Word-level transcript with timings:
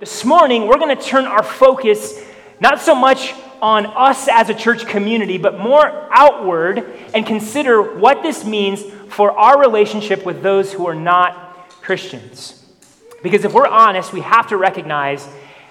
This 0.00 0.24
morning, 0.24 0.68
we're 0.68 0.78
going 0.78 0.96
to 0.96 1.02
turn 1.02 1.24
our 1.24 1.42
focus 1.42 2.24
not 2.60 2.80
so 2.80 2.94
much 2.94 3.34
on 3.60 3.84
us 3.84 4.28
as 4.30 4.48
a 4.48 4.54
church 4.54 4.86
community, 4.86 5.38
but 5.38 5.58
more 5.58 5.88
outward 6.12 6.84
and 7.12 7.26
consider 7.26 7.82
what 7.98 8.22
this 8.22 8.44
means 8.44 8.80
for 9.08 9.32
our 9.32 9.58
relationship 9.58 10.24
with 10.24 10.40
those 10.40 10.72
who 10.72 10.86
are 10.86 10.94
not 10.94 11.68
Christians. 11.82 12.64
Because 13.24 13.44
if 13.44 13.52
we're 13.52 13.66
honest, 13.66 14.12
we 14.12 14.20
have 14.20 14.46
to 14.50 14.56
recognize 14.56 15.26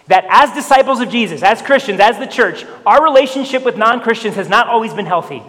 that 0.07 0.25
as 0.29 0.51
disciples 0.51 0.99
of 0.99 1.07
Jesus, 1.07 1.41
as 1.41 1.61
Christians, 1.61 2.01
as 2.01 2.19
the 2.19 2.27
church, 2.27 2.65
our 2.85 3.01
relationship 3.01 3.63
with 3.63 3.77
non 3.77 4.01
Christians 4.01 4.35
has 4.35 4.49
not 4.49 4.67
always 4.67 4.93
been 4.93 5.05
healthy. 5.05 5.41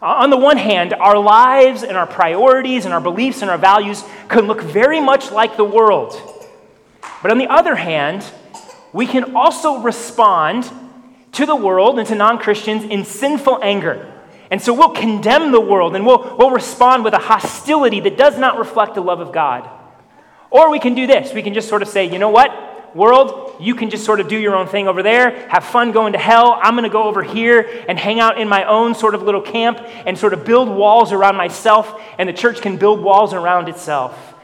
On 0.00 0.30
the 0.30 0.38
one 0.38 0.56
hand, 0.56 0.94
our 0.94 1.18
lives 1.18 1.82
and 1.82 1.98
our 1.98 2.06
priorities 2.06 2.86
and 2.86 2.94
our 2.94 3.00
beliefs 3.02 3.42
and 3.42 3.50
our 3.50 3.58
values 3.58 4.02
can 4.30 4.46
look 4.46 4.62
very 4.62 5.02
much 5.02 5.30
like 5.30 5.58
the 5.58 5.64
world. 5.64 6.33
But 7.24 7.30
on 7.30 7.38
the 7.38 7.46
other 7.46 7.74
hand, 7.74 8.22
we 8.92 9.06
can 9.06 9.34
also 9.34 9.78
respond 9.78 10.70
to 11.32 11.46
the 11.46 11.56
world 11.56 11.98
and 11.98 12.06
to 12.08 12.14
non 12.14 12.36
Christians 12.36 12.84
in 12.84 13.06
sinful 13.06 13.60
anger. 13.62 14.12
And 14.50 14.60
so 14.60 14.74
we'll 14.74 14.90
condemn 14.90 15.50
the 15.50 15.58
world 15.58 15.96
and 15.96 16.04
we'll, 16.04 16.36
we'll 16.36 16.50
respond 16.50 17.02
with 17.02 17.14
a 17.14 17.18
hostility 17.18 18.00
that 18.00 18.18
does 18.18 18.38
not 18.38 18.58
reflect 18.58 18.94
the 18.94 19.00
love 19.00 19.20
of 19.20 19.32
God. 19.32 19.66
Or 20.50 20.70
we 20.70 20.78
can 20.78 20.94
do 20.94 21.06
this 21.06 21.32
we 21.32 21.40
can 21.42 21.54
just 21.54 21.66
sort 21.66 21.80
of 21.80 21.88
say, 21.88 22.04
you 22.12 22.18
know 22.18 22.28
what, 22.28 22.94
world, 22.94 23.56
you 23.58 23.74
can 23.74 23.88
just 23.88 24.04
sort 24.04 24.20
of 24.20 24.28
do 24.28 24.36
your 24.36 24.54
own 24.54 24.66
thing 24.66 24.86
over 24.86 25.02
there, 25.02 25.48
have 25.48 25.64
fun 25.64 25.92
going 25.92 26.12
to 26.12 26.18
hell. 26.18 26.60
I'm 26.62 26.74
going 26.74 26.84
to 26.84 26.90
go 26.90 27.04
over 27.04 27.22
here 27.22 27.86
and 27.88 27.98
hang 27.98 28.20
out 28.20 28.38
in 28.38 28.48
my 28.48 28.64
own 28.64 28.94
sort 28.94 29.14
of 29.14 29.22
little 29.22 29.40
camp 29.40 29.78
and 30.04 30.18
sort 30.18 30.34
of 30.34 30.44
build 30.44 30.68
walls 30.68 31.10
around 31.10 31.36
myself, 31.36 32.02
and 32.18 32.28
the 32.28 32.34
church 32.34 32.60
can 32.60 32.76
build 32.76 33.00
walls 33.00 33.32
around 33.32 33.70
itself. 33.70 34.34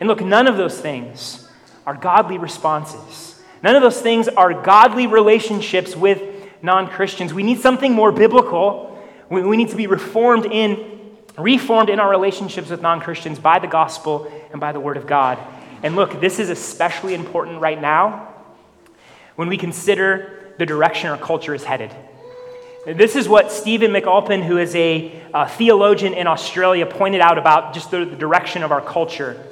And 0.00 0.08
look, 0.08 0.20
none 0.20 0.48
of 0.48 0.56
those 0.56 0.80
things 0.80 1.43
are 1.86 1.94
godly 1.94 2.38
responses. 2.38 3.42
None 3.62 3.76
of 3.76 3.82
those 3.82 4.00
things 4.00 4.28
are 4.28 4.52
godly 4.52 5.06
relationships 5.06 5.96
with 5.96 6.22
non 6.62 6.88
Christians. 6.88 7.32
We 7.32 7.42
need 7.42 7.60
something 7.60 7.92
more 7.92 8.12
biblical. 8.12 9.02
We, 9.28 9.42
we 9.42 9.56
need 9.56 9.70
to 9.70 9.76
be 9.76 9.86
reformed 9.86 10.46
in, 10.46 11.16
reformed 11.38 11.90
in 11.90 12.00
our 12.00 12.10
relationships 12.10 12.70
with 12.70 12.82
non 12.82 13.00
Christians 13.00 13.38
by 13.38 13.58
the 13.58 13.66
gospel 13.66 14.30
and 14.52 14.60
by 14.60 14.72
the 14.72 14.80
word 14.80 14.96
of 14.96 15.06
God. 15.06 15.38
And 15.82 15.96
look, 15.96 16.20
this 16.20 16.38
is 16.38 16.50
especially 16.50 17.14
important 17.14 17.60
right 17.60 17.80
now 17.80 18.34
when 19.36 19.48
we 19.48 19.56
consider 19.56 20.54
the 20.58 20.66
direction 20.66 21.10
our 21.10 21.18
culture 21.18 21.54
is 21.54 21.64
headed. 21.64 21.94
This 22.86 23.16
is 23.16 23.28
what 23.28 23.50
Stephen 23.50 23.92
McAlpine, 23.92 24.44
who 24.44 24.58
is 24.58 24.74
a, 24.74 25.22
a 25.32 25.48
theologian 25.48 26.12
in 26.12 26.26
Australia, 26.26 26.84
pointed 26.84 27.22
out 27.22 27.38
about 27.38 27.72
just 27.72 27.90
the, 27.90 28.04
the 28.04 28.16
direction 28.16 28.62
of 28.62 28.72
our 28.72 28.82
culture. 28.82 29.42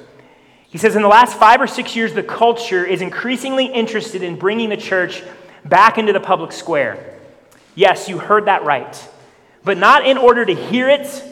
He 0.73 0.79
says, 0.79 0.95
in 0.95 1.03
the 1.03 1.07
last 1.07 1.37
five 1.37 1.61
or 1.61 1.67
six 1.67 1.95
years, 1.95 2.15
the 2.15 2.23
culture 2.23 2.83
is 2.83 3.03
increasingly 3.03 3.67
interested 3.67 4.23
in 4.23 4.39
bringing 4.39 4.69
the 4.69 4.75
church 4.75 5.21
back 5.63 5.99
into 5.99 6.13
the 6.13 6.19
public 6.19 6.51
square. 6.51 7.19
Yes, 7.75 8.09
you 8.09 8.17
heard 8.17 8.45
that 8.45 8.63
right. 8.63 9.09
But 9.63 9.77
not 9.77 10.07
in 10.07 10.17
order 10.17 10.43
to 10.43 10.55
hear 10.55 10.89
it, 10.89 11.23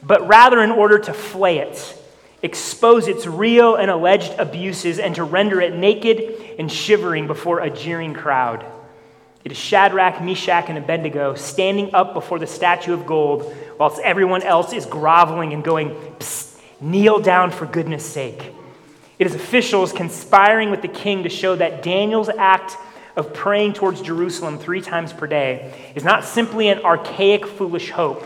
but 0.00 0.28
rather 0.28 0.62
in 0.62 0.70
order 0.70 1.00
to 1.00 1.12
flay 1.12 1.58
it, 1.58 2.02
expose 2.40 3.08
its 3.08 3.26
real 3.26 3.74
and 3.74 3.90
alleged 3.90 4.32
abuses, 4.38 5.00
and 5.00 5.12
to 5.16 5.24
render 5.24 5.60
it 5.60 5.74
naked 5.74 6.56
and 6.60 6.70
shivering 6.70 7.26
before 7.26 7.58
a 7.58 7.70
jeering 7.70 8.14
crowd. 8.14 8.64
It 9.44 9.50
is 9.50 9.58
Shadrach, 9.58 10.22
Meshach, 10.22 10.68
and 10.68 10.78
Abednego 10.78 11.34
standing 11.34 11.96
up 11.96 12.14
before 12.14 12.38
the 12.38 12.46
statue 12.46 12.94
of 12.94 13.06
gold, 13.06 13.52
whilst 13.76 14.00
everyone 14.02 14.42
else 14.42 14.72
is 14.72 14.86
groveling 14.86 15.52
and 15.52 15.64
going, 15.64 15.96
kneel 16.80 17.18
down 17.18 17.50
for 17.50 17.66
goodness 17.66 18.06
sake. 18.06 18.52
It 19.18 19.26
is 19.26 19.34
officials 19.34 19.92
conspiring 19.92 20.70
with 20.70 20.82
the 20.82 20.88
king 20.88 21.22
to 21.22 21.28
show 21.28 21.54
that 21.56 21.82
Daniel's 21.82 22.28
act 22.28 22.76
of 23.16 23.32
praying 23.32 23.74
towards 23.74 24.00
Jerusalem 24.02 24.58
three 24.58 24.80
times 24.80 25.12
per 25.12 25.26
day 25.26 25.92
is 25.94 26.02
not 26.02 26.24
simply 26.24 26.68
an 26.68 26.80
archaic, 26.84 27.46
foolish 27.46 27.90
hope, 27.90 28.24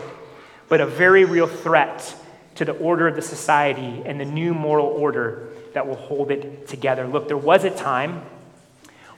but 0.67 0.81
a 0.81 0.85
very 0.85 1.25
real 1.25 1.47
threat 1.47 2.15
to 2.55 2.65
the 2.65 2.73
order 2.73 3.07
of 3.07 3.15
the 3.15 3.21
society 3.21 4.01
and 4.05 4.19
the 4.19 4.25
new 4.25 4.53
moral 4.53 4.87
order 4.87 5.49
that 5.73 5.87
will 5.87 5.95
hold 5.95 6.31
it 6.31 6.67
together. 6.67 7.07
Look, 7.07 7.27
there 7.27 7.37
was 7.37 7.63
a 7.63 7.69
time 7.69 8.23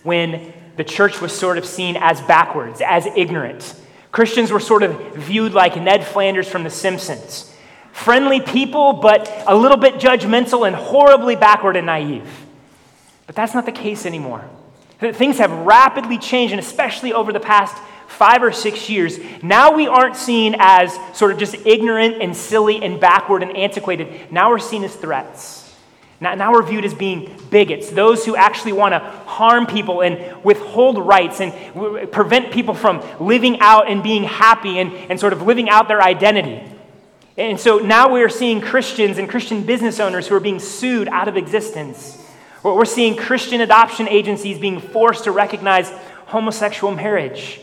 when 0.04 0.54
the 0.76 0.84
church 0.84 1.22
was 1.22 1.32
sort 1.32 1.58
of 1.58 1.66
seen 1.66 1.96
as 1.98 2.20
backwards, 2.22 2.82
as 2.86 3.06
ignorant. 3.16 3.76
Christians 4.12 4.52
were 4.52 4.60
sort 4.60 4.84
of 4.84 5.16
viewed 5.16 5.54
like 5.54 5.78
Ned 5.78 6.06
Flanders 6.06 6.50
from 6.50 6.64
The 6.64 6.70
Simpsons 6.70 7.51
friendly 7.92 8.40
people, 8.40 8.94
but 8.94 9.30
a 9.48 9.56
little 9.56 9.78
bit 9.78 9.96
judgmental 9.96 10.66
and 10.68 10.76
horribly 10.76 11.36
backward 11.36 11.76
and 11.76 11.86
naive. 11.86 12.28
But 13.28 13.36
that's 13.36 13.54
not 13.54 13.66
the 13.66 13.72
case 13.72 14.06
anymore. 14.06 14.44
Things 15.00 15.38
have 15.40 15.52
rapidly 15.52 16.18
changed, 16.18 16.54
and 16.54 16.60
especially 16.60 17.14
over 17.14 17.34
the 17.34 17.40
past 17.40 17.76
five 18.08 18.44
or 18.44 18.52
six 18.52 18.90
years, 18.90 19.18
now 19.42 19.76
we 19.76 19.88
aren't 19.88 20.16
seen 20.16 20.56
as 20.60 20.96
sort 21.18 21.32
of 21.32 21.38
just 21.38 21.56
ignorant 21.66 22.22
and 22.22 22.36
silly 22.36 22.84
and 22.84 23.00
backward 23.00 23.42
and 23.42 23.56
antiquated. 23.56 24.32
Now 24.32 24.50
we're 24.50 24.60
seen 24.60 24.84
as 24.84 24.96
threats. 24.96 25.62
Now, 26.20 26.36
now 26.36 26.52
we're 26.52 26.62
viewed 26.62 26.86
as 26.86 26.94
being 26.94 27.36
bigots, 27.50 27.90
those 27.90 28.24
who 28.26 28.36
actually 28.36 28.74
want 28.74 28.94
to 28.94 29.00
harm 29.00 29.66
people 29.66 30.02
and 30.02 30.44
withhold 30.44 31.00
rights 31.00 31.42
and 31.42 32.12
prevent 32.12 32.52
people 32.52 32.76
from 32.76 33.04
living 33.20 33.60
out 33.60 33.90
and 33.90 34.04
being 34.04 34.24
happy 34.24 34.78
and, 34.78 34.94
and 34.94 35.20
sort 35.20 35.34
of 35.34 35.42
living 35.42 35.68
out 35.68 35.88
their 35.88 36.02
identity. 36.02 36.62
And 37.42 37.60
so 37.60 37.80
now 37.80 38.14
we 38.14 38.22
are 38.22 38.30
seeing 38.30 38.62
Christians 38.62 39.18
and 39.18 39.28
Christian 39.28 39.64
business 39.64 40.00
owners 40.00 40.28
who 40.28 40.36
are 40.36 40.40
being 40.40 40.60
sued 40.60 41.08
out 41.08 41.28
of 41.28 41.38
existence. 41.38 42.24
We're 42.62 42.86
seeing 42.86 43.16
Christian 43.16 43.62
adoption 43.62 44.08
agencies 44.08 44.60
being 44.60 44.80
forced 44.80 45.24
to 45.24 45.32
recognize 45.32 45.90
homosexual 46.28 46.94
marriage. 46.94 47.60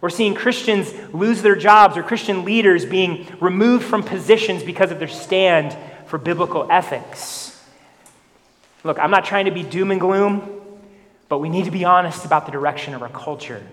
We're 0.00 0.10
seeing 0.10 0.36
Christians 0.36 0.94
lose 1.12 1.42
their 1.42 1.56
jobs 1.56 1.96
or 1.96 2.04
Christian 2.04 2.44
leaders 2.44 2.86
being 2.86 3.26
removed 3.40 3.84
from 3.84 4.04
positions 4.04 4.62
because 4.62 4.92
of 4.92 5.00
their 5.00 5.08
stand 5.08 5.76
for 6.06 6.18
biblical 6.18 6.70
ethics. 6.70 7.60
Look, 8.84 9.00
I'm 9.00 9.10
not 9.10 9.24
trying 9.24 9.46
to 9.46 9.50
be 9.50 9.64
doom 9.64 9.90
and 9.90 10.00
gloom, 10.00 10.60
but 11.28 11.40
we 11.40 11.48
need 11.48 11.64
to 11.64 11.72
be 11.72 11.84
honest 11.84 12.24
about 12.24 12.46
the 12.46 12.52
direction 12.52 12.94
of 12.94 13.02
our 13.02 13.08
culture. 13.08 13.66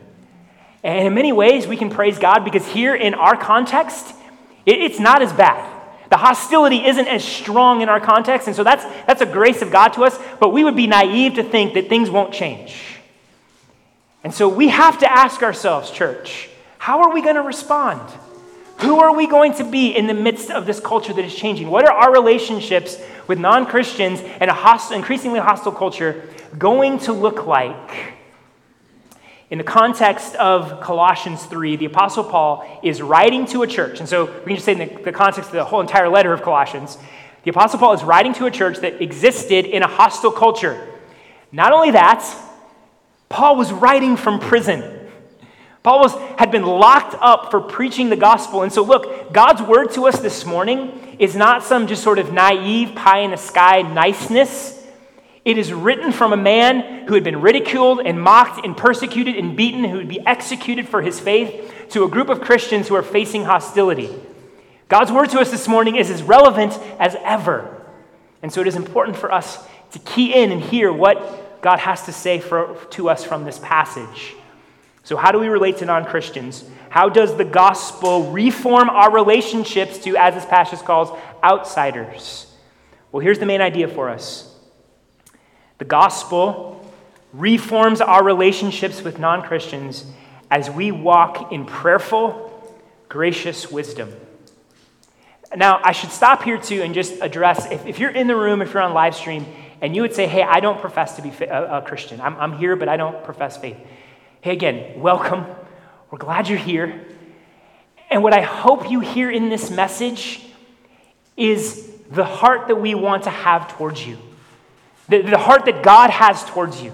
And 0.84 1.06
in 1.08 1.14
many 1.14 1.32
ways, 1.32 1.68
we 1.68 1.78
can 1.78 1.92
praise 1.92 2.18
God 2.18 2.44
because 2.44 2.66
here 2.66 2.96
in 2.96 3.14
our 3.14 3.38
context, 3.38 4.16
it's 4.66 5.00
not 5.00 5.22
as 5.22 5.34
bad. 5.34 5.70
The 6.10 6.18
hostility 6.18 6.86
isn't 6.86 7.08
as 7.08 7.24
strong 7.24 7.82
in 7.82 7.90
our 7.90 8.00
context, 8.00 8.48
and 8.48 8.56
so 8.56 8.64
that's, 8.64 8.84
that's 9.06 9.22
a 9.22 9.26
grace 9.26 9.62
of 9.62 9.72
God 9.72 9.90
to 9.94 10.04
us, 10.04 10.18
but 10.40 10.54
we 10.54 10.64
would 10.64 10.76
be 10.76 10.86
naive 10.86 11.36
to 11.36 11.44
think 11.44 11.74
that 11.74 11.90
things 11.90 12.10
won't 12.10 12.34
change. 12.34 13.00
And 14.24 14.34
so 14.34 14.48
we 14.48 14.70
have 14.70 15.00
to 15.00 15.12
ask 15.12 15.42
ourselves, 15.42 15.92
church, 15.92 16.50
how 16.78 17.02
are 17.02 17.14
we 17.14 17.22
going 17.22 17.36
to 17.36 17.42
respond? 17.42 18.02
Who 18.82 19.00
are 19.00 19.16
we 19.16 19.28
going 19.28 19.54
to 19.56 19.64
be 19.64 19.96
in 19.96 20.08
the 20.08 20.14
midst 20.14 20.52
of 20.52 20.66
this 20.66 20.80
culture 20.80 21.14
that 21.14 21.24
is 21.24 21.34
changing? 21.34 21.70
What 21.70 21.86
are 21.86 21.94
our 21.94 22.12
relationships 22.12 22.98
with 23.28 23.40
non 23.40 23.66
Christians 23.66 24.22
and 24.22 24.52
a 24.52 24.80
increasingly 24.94 25.40
hostile 25.40 25.72
culture 25.72 26.30
going 26.58 27.00
to 27.00 27.14
look 27.14 27.46
like? 27.46 28.14
In 29.54 29.60
the 29.60 29.64
context 29.64 30.34
of 30.38 30.82
Colossians 30.82 31.46
3, 31.46 31.76
the 31.76 31.86
Apostle 31.86 32.24
Paul 32.24 32.66
is 32.82 33.04
writing 33.04 33.46
to 33.46 33.62
a 33.62 33.68
church. 33.68 34.00
And 34.00 34.10
so 34.10 34.26
we 34.26 34.46
can 34.46 34.56
just 34.56 34.66
say 34.66 34.72
in 34.72 34.80
the, 34.80 35.04
the 35.04 35.12
context 35.12 35.52
of 35.52 35.54
the 35.54 35.64
whole 35.64 35.80
entire 35.80 36.10
letter 36.10 36.34
of 36.34 36.42
Colossians, 36.42 36.98
the 37.44 37.52
Apostle 37.52 37.78
Paul 37.78 37.94
is 37.94 38.04
writing 38.04 38.34
to 38.34 38.48
a 38.48 38.50
church 38.50 38.80
that 38.80 39.00
existed 39.00 39.66
in 39.66 39.84
a 39.84 39.88
hostile 39.88 40.32
culture. 40.32 40.92
Not 41.52 41.72
only 41.72 41.92
that, 41.92 42.28
Paul 43.30 43.56
was 43.56 43.72
writing 43.72 44.18
from 44.18 44.40
prison. 44.40 45.08
Paul 45.84 46.00
was, 46.00 46.16
had 46.40 46.50
been 46.50 46.66
locked 46.66 47.16
up 47.22 47.52
for 47.52 47.62
preaching 47.62 48.10
the 48.10 48.16
gospel. 48.16 48.64
And 48.64 48.74
so, 48.74 48.82
look, 48.82 49.34
God's 49.34 49.62
word 49.62 49.92
to 49.92 50.08
us 50.08 50.20
this 50.20 50.48
morning 50.48 51.16
is 51.20 51.36
not 51.36 51.62
some 51.62 51.86
just 51.86 52.02
sort 52.02 52.18
of 52.18 52.34
naive, 52.34 52.96
pie 52.96 53.20
in 53.20 53.30
the 53.30 53.38
sky 53.38 53.84
niceness. 53.84 54.73
It 55.46 55.58
is 55.58 55.74
written 55.74 56.12
from 56.12 56.32
a 56.32 56.38
man 56.38 57.08
who 57.08 57.16
had 57.16 57.24
been 57.24 57.42
ridiculed 57.42 58.00
and 58.06 58.22
mocked 58.22 58.66
and 58.66 58.78
persecuted 58.78 59.36
and 59.36 59.58
beaten, 59.58 59.84
who 59.84 59.98
would 59.98 60.08
be 60.08 60.26
executed 60.26 60.88
for 60.88 61.02
his 61.02 61.20
faith, 61.20 61.90
to 61.90 62.04
a 62.04 62.10
group 62.10 62.30
of 62.30 62.42
Christians 62.42 62.88
who 62.88 62.96
are 62.96 63.04
facing 63.04 63.44
hostility. 63.44 64.10
God's 64.88 65.12
word 65.12 65.30
to 65.32 65.40
us 65.40 65.52
this 65.52 65.68
morning 65.68 65.96
is 65.98 66.10
as 66.10 66.24
relevant 66.24 66.80
as 67.00 67.16
ever. 67.24 67.82
And 68.42 68.54
so 68.54 68.62
it 68.62 68.68
is 68.68 68.76
important 68.76 69.18
for 69.18 69.32
us 69.32 69.58
to 69.92 70.00
key 70.00 70.34
in 70.34 70.52
and 70.52 70.62
hear 70.62 70.92
what 70.94 71.62
God 71.62 71.80
has 71.80 72.04
to 72.04 72.14
say 72.14 72.40
for, 72.40 72.78
to 72.92 73.10
us 73.10 73.24
from 73.24 73.44
this 73.44 73.60
passage. 73.60 74.36
So, 75.04 75.18
how 75.18 75.32
do 75.32 75.40
we 75.40 75.48
relate 75.48 75.78
to 75.78 75.86
non 75.86 76.06
Christians? 76.06 76.64
How 76.90 77.10
does 77.10 77.36
the 77.36 77.44
gospel 77.44 78.32
reform 78.32 78.90
our 78.90 79.12
relationships 79.12 79.98
to, 80.00 80.16
as 80.16 80.36
this 80.36 80.46
passage 80.46 80.80
calls, 80.80 81.10
outsiders? 81.44 82.48
Well, 83.12 83.20
here's 83.20 83.40
the 83.40 83.46
main 83.46 83.62
idea 83.62 83.88
for 83.90 84.10
us 84.10 84.53
the 85.84 85.90
gospel 85.90 86.82
reforms 87.34 88.00
our 88.00 88.24
relationships 88.24 89.02
with 89.02 89.20
non 89.20 89.42
Christians 89.42 90.06
as 90.50 90.70
we 90.70 90.94
walk 90.94 91.52
in 91.52 91.66
prayerful, 91.66 92.74
gracious 93.10 93.70
wisdom. 93.70 94.14
Now, 95.54 95.82
I 95.84 95.92
should 95.92 96.12
stop 96.12 96.44
here 96.44 96.58
too 96.58 96.82
and 96.84 96.94
just 96.94 97.22
address 97.22 97.70
if, 97.70 97.86
if 97.86 98.00
you're 98.00 98.12
in 98.12 98.28
the 98.28 98.36
room, 98.38 98.62
if 98.62 98.74
you're 98.74 98.82
on 98.82 98.94
live 98.94 99.14
stream, 99.14 99.46
and 99.82 99.94
you 99.94 100.04
would 100.04 100.16
say, 100.16 100.26
Hey, 100.26 100.42
I 100.42 100.62
don't 100.62 100.80
profess 100.80 101.18
to 101.18 101.22
be 101.22 101.32
a, 101.42 101.54
uh, 101.54 101.80
a 101.80 101.86
Christian. 101.86 102.22
I'm, 102.22 102.38
I'm 102.38 102.58
here, 102.58 102.78
but 102.78 102.88
I 102.88 102.96
don't 102.96 103.22
profess 103.26 103.58
faith. 103.58 103.76
Hey, 104.40 104.54
again, 104.54 105.02
welcome. 105.02 105.46
We're 106.10 106.18
glad 106.18 106.48
you're 106.48 106.58
here. 106.58 107.06
And 108.10 108.24
what 108.24 108.32
I 108.32 108.40
hope 108.40 108.90
you 108.90 109.02
hear 109.02 109.30
in 109.30 109.50
this 109.50 109.70
message 109.70 110.46
is 111.36 111.92
the 112.10 112.24
heart 112.24 112.70
that 112.70 112.78
we 112.78 112.96
want 112.96 113.24
to 113.24 113.32
have 113.32 113.68
towards 113.68 114.08
you, 114.08 114.18
the, 115.10 115.22
the 115.22 115.38
heart 115.38 115.66
that 115.66 115.84
God 115.84 116.10
has 116.10 116.44
towards 116.46 116.82
you, 116.82 116.94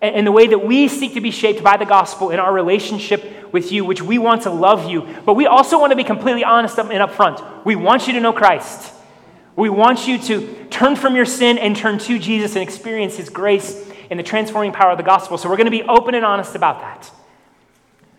and, 0.00 0.16
and 0.16 0.26
the 0.26 0.32
way 0.32 0.46
that 0.46 0.58
we 0.58 0.88
seek 0.88 1.14
to 1.14 1.20
be 1.20 1.30
shaped 1.30 1.62
by 1.62 1.76
the 1.76 1.86
gospel 1.86 2.30
in 2.30 2.40
our 2.40 2.52
relationship 2.52 3.52
with 3.52 3.70
you, 3.70 3.84
which 3.84 4.02
we 4.02 4.18
want 4.18 4.42
to 4.42 4.50
love 4.50 4.90
you, 4.90 5.06
but 5.24 5.34
we 5.34 5.46
also 5.46 5.78
want 5.78 5.90
to 5.90 5.96
be 5.96 6.04
completely 6.04 6.44
honest 6.44 6.78
and 6.78 6.88
upfront. 6.90 7.64
We 7.64 7.76
want 7.76 8.06
you 8.06 8.14
to 8.14 8.20
know 8.20 8.32
Christ. 8.32 8.92
We 9.54 9.68
want 9.68 10.08
you 10.08 10.18
to 10.18 10.64
turn 10.70 10.96
from 10.96 11.14
your 11.14 11.26
sin 11.26 11.58
and 11.58 11.76
turn 11.76 11.98
to 11.98 12.18
Jesus 12.18 12.56
and 12.56 12.62
experience 12.62 13.16
his 13.16 13.28
grace 13.28 13.90
and 14.10 14.18
the 14.18 14.24
transforming 14.24 14.72
power 14.72 14.90
of 14.90 14.98
the 14.98 15.04
gospel. 15.04 15.36
So 15.36 15.48
we're 15.48 15.56
going 15.56 15.66
to 15.66 15.70
be 15.70 15.82
open 15.82 16.14
and 16.14 16.24
honest 16.24 16.54
about 16.54 16.80
that. 16.80 17.10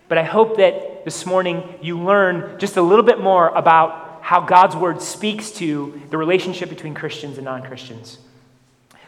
But 0.08 0.18
I 0.18 0.24
hope 0.24 0.58
that 0.58 1.06
this 1.06 1.26
morning 1.26 1.64
you 1.82 2.00
learn 2.00 2.60
just 2.60 2.78
a 2.78 2.82
little 2.82 3.06
bit 3.06 3.20
more 3.20 3.50
about 3.50 4.20
how 4.22 4.42
God's 4.42 4.76
word 4.76 5.02
speaks 5.02 5.52
to 5.52 6.00
the 6.10 6.18
relationship 6.18 6.70
between 6.70 6.94
Christians 6.94 7.38
and 7.38 7.46
non 7.46 7.64
Christians. 7.64 8.20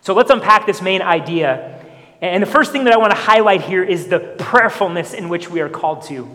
So 0.05 0.13
let's 0.13 0.29
unpack 0.29 0.67
this 0.67 0.83
main 0.83 1.01
idea. 1.01 1.83
And 2.21 2.43
the 2.43 2.47
first 2.47 2.71
thing 2.71 2.83
that 2.83 2.93
I 2.93 2.97
want 2.97 3.09
to 3.09 3.17
highlight 3.17 3.61
here 3.61 3.83
is 3.83 4.07
the 4.07 4.19
prayerfulness 4.19 5.15
in 5.15 5.29
which 5.29 5.49
we 5.49 5.61
are 5.61 5.69
called 5.69 6.03
to. 6.03 6.29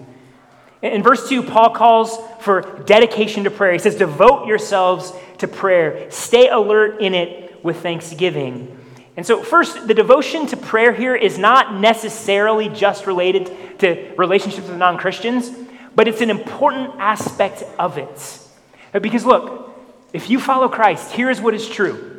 In 0.82 1.04
verse 1.04 1.28
2, 1.28 1.44
Paul 1.44 1.70
calls 1.70 2.18
for 2.40 2.82
dedication 2.84 3.44
to 3.44 3.50
prayer. 3.50 3.72
He 3.72 3.78
says, 3.78 3.94
Devote 3.94 4.48
yourselves 4.48 5.12
to 5.38 5.46
prayer, 5.46 6.10
stay 6.10 6.48
alert 6.48 7.00
in 7.00 7.14
it 7.14 7.64
with 7.64 7.80
thanksgiving. 7.80 8.76
And 9.16 9.24
so, 9.24 9.40
first, 9.40 9.86
the 9.86 9.94
devotion 9.94 10.48
to 10.48 10.56
prayer 10.56 10.92
here 10.92 11.14
is 11.14 11.38
not 11.38 11.80
necessarily 11.80 12.70
just 12.70 13.06
related 13.06 13.78
to 13.78 14.12
relationships 14.16 14.66
with 14.66 14.78
non 14.78 14.98
Christians, 14.98 15.48
but 15.94 16.08
it's 16.08 16.22
an 16.22 16.30
important 16.30 16.96
aspect 16.98 17.62
of 17.78 17.98
it. 17.98 19.00
Because, 19.00 19.24
look, 19.24 19.70
if 20.12 20.28
you 20.28 20.40
follow 20.40 20.68
Christ, 20.68 21.12
here's 21.12 21.40
what 21.40 21.54
is 21.54 21.68
true 21.68 22.09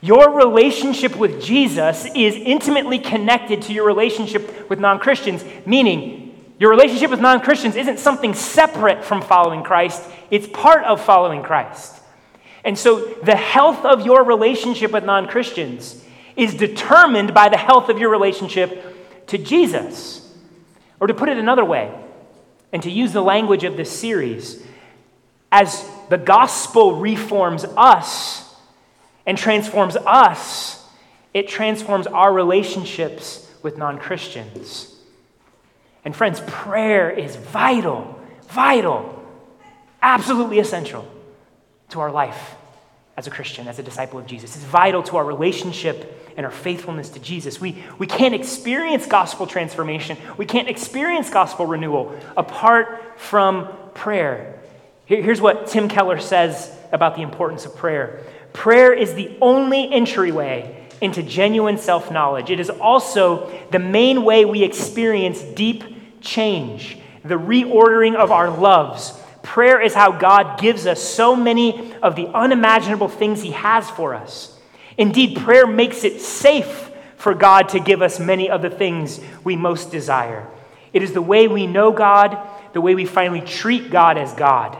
your 0.00 0.34
relationship 0.34 1.16
with 1.16 1.42
Jesus 1.42 2.06
is 2.14 2.34
intimately 2.34 2.98
connected 2.98 3.62
to 3.62 3.72
your 3.72 3.86
relationship 3.86 4.70
with 4.70 4.80
non 4.80 4.98
Christians, 4.98 5.44
meaning 5.66 6.54
your 6.58 6.70
relationship 6.70 7.10
with 7.10 7.20
non 7.20 7.40
Christians 7.40 7.76
isn't 7.76 7.98
something 7.98 8.34
separate 8.34 9.04
from 9.04 9.20
following 9.20 9.62
Christ, 9.62 10.02
it's 10.30 10.46
part 10.46 10.84
of 10.84 11.02
following 11.02 11.42
Christ. 11.42 11.96
And 12.64 12.78
so, 12.78 13.14
the 13.22 13.36
health 13.36 13.84
of 13.84 14.06
your 14.06 14.24
relationship 14.24 14.92
with 14.92 15.04
non 15.04 15.26
Christians 15.28 16.02
is 16.36 16.54
determined 16.54 17.34
by 17.34 17.48
the 17.48 17.56
health 17.58 17.88
of 17.88 17.98
your 17.98 18.10
relationship 18.10 19.26
to 19.26 19.38
Jesus. 19.38 20.16
Or 20.98 21.06
to 21.06 21.14
put 21.14 21.28
it 21.30 21.38
another 21.38 21.64
way, 21.64 21.92
and 22.72 22.82
to 22.82 22.90
use 22.90 23.12
the 23.12 23.22
language 23.22 23.64
of 23.64 23.76
this 23.76 23.90
series, 23.90 24.62
as 25.50 25.88
the 26.08 26.18
gospel 26.18 26.96
reforms 26.96 27.64
us 27.76 28.49
and 29.30 29.38
transforms 29.38 29.94
us, 29.94 30.84
it 31.32 31.46
transforms 31.46 32.08
our 32.08 32.32
relationships 32.32 33.48
with 33.62 33.78
non 33.78 33.96
Christians. 33.96 34.92
And 36.04 36.16
friends, 36.16 36.42
prayer 36.48 37.08
is 37.08 37.36
vital, 37.36 38.20
vital, 38.48 39.24
absolutely 40.02 40.58
essential 40.58 41.08
to 41.90 42.00
our 42.00 42.10
life 42.10 42.56
as 43.16 43.28
a 43.28 43.30
Christian, 43.30 43.68
as 43.68 43.78
a 43.78 43.84
disciple 43.84 44.18
of 44.18 44.26
Jesus. 44.26 44.56
It's 44.56 44.64
vital 44.64 45.00
to 45.04 45.18
our 45.18 45.24
relationship 45.24 46.32
and 46.36 46.44
our 46.44 46.50
faithfulness 46.50 47.10
to 47.10 47.20
Jesus. 47.20 47.60
We, 47.60 47.84
we 47.98 48.08
can't 48.08 48.34
experience 48.34 49.06
gospel 49.06 49.46
transformation, 49.46 50.16
we 50.38 50.44
can't 50.44 50.68
experience 50.68 51.30
gospel 51.30 51.66
renewal 51.66 52.18
apart 52.36 53.00
from 53.16 53.68
prayer. 53.94 54.58
Here, 55.06 55.22
here's 55.22 55.40
what 55.40 55.68
Tim 55.68 55.88
Keller 55.88 56.18
says 56.18 56.76
about 56.90 57.14
the 57.14 57.22
importance 57.22 57.64
of 57.64 57.76
prayer 57.76 58.24
prayer 58.52 58.92
is 58.92 59.14
the 59.14 59.36
only 59.40 59.92
entryway 59.92 60.76
into 61.00 61.22
genuine 61.22 61.78
self 61.78 62.10
knowledge, 62.10 62.50
it 62.50 62.60
is 62.60 62.70
also 62.70 63.50
the 63.70 63.78
main 63.78 64.24
way 64.24 64.44
we 64.44 64.62
experience 64.62 65.42
deep 65.42 65.82
change, 66.20 66.98
the 67.24 67.38
reordering 67.38 68.14
of 68.14 68.30
our 68.30 68.50
loves 68.50 69.14
Prayer 69.42 69.80
is 69.80 69.94
how 69.94 70.12
God 70.12 70.60
gives 70.60 70.86
us 70.86 71.02
so 71.02 71.34
many 71.34 71.94
of 72.02 72.14
the 72.14 72.28
unimaginable 72.28 73.08
things 73.08 73.42
He 73.42 73.52
has 73.52 73.88
for 73.90 74.14
us. 74.14 74.56
Indeed, 74.98 75.38
prayer 75.38 75.66
makes 75.66 76.04
it 76.04 76.20
safe 76.20 76.90
for 77.16 77.34
God 77.34 77.70
to 77.70 77.80
give 77.80 78.02
us 78.02 78.20
many 78.20 78.50
of 78.50 78.62
the 78.62 78.70
things 78.70 79.20
we 79.44 79.56
most 79.56 79.90
desire. 79.90 80.46
It 80.92 81.02
is 81.02 81.12
the 81.12 81.22
way 81.22 81.48
we 81.48 81.66
know 81.66 81.92
God, 81.92 82.38
the 82.72 82.80
way 82.80 82.94
we 82.94 83.06
finally 83.06 83.40
treat 83.40 83.90
God 83.90 84.18
as 84.18 84.32
God. 84.34 84.76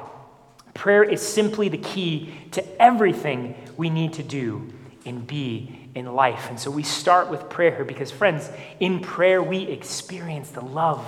Prayer 0.74 1.02
is 1.02 1.20
simply 1.20 1.68
the 1.68 1.78
key 1.78 2.32
to 2.52 2.82
everything 2.82 3.54
we 3.76 3.90
need 3.90 4.14
to 4.14 4.22
do 4.22 4.72
and 5.04 5.26
be 5.26 5.88
in 5.94 6.06
life. 6.06 6.48
And 6.48 6.58
so 6.58 6.70
we 6.70 6.82
start 6.82 7.30
with 7.30 7.48
prayer 7.48 7.84
because, 7.84 8.10
friends, 8.10 8.48
in 8.78 9.00
prayer 9.00 9.42
we 9.42 9.62
experience 9.62 10.50
the 10.50 10.64
love 10.64 11.04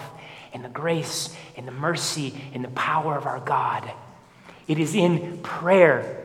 and 0.52 0.64
the 0.64 0.68
grace 0.68 1.34
and 1.56 1.66
the 1.66 1.72
mercy 1.72 2.34
and 2.52 2.64
the 2.64 2.68
power 2.68 3.16
of 3.16 3.26
our 3.26 3.40
God. 3.40 3.90
It 4.68 4.78
is 4.78 4.94
in 4.94 5.38
prayer 5.38 6.24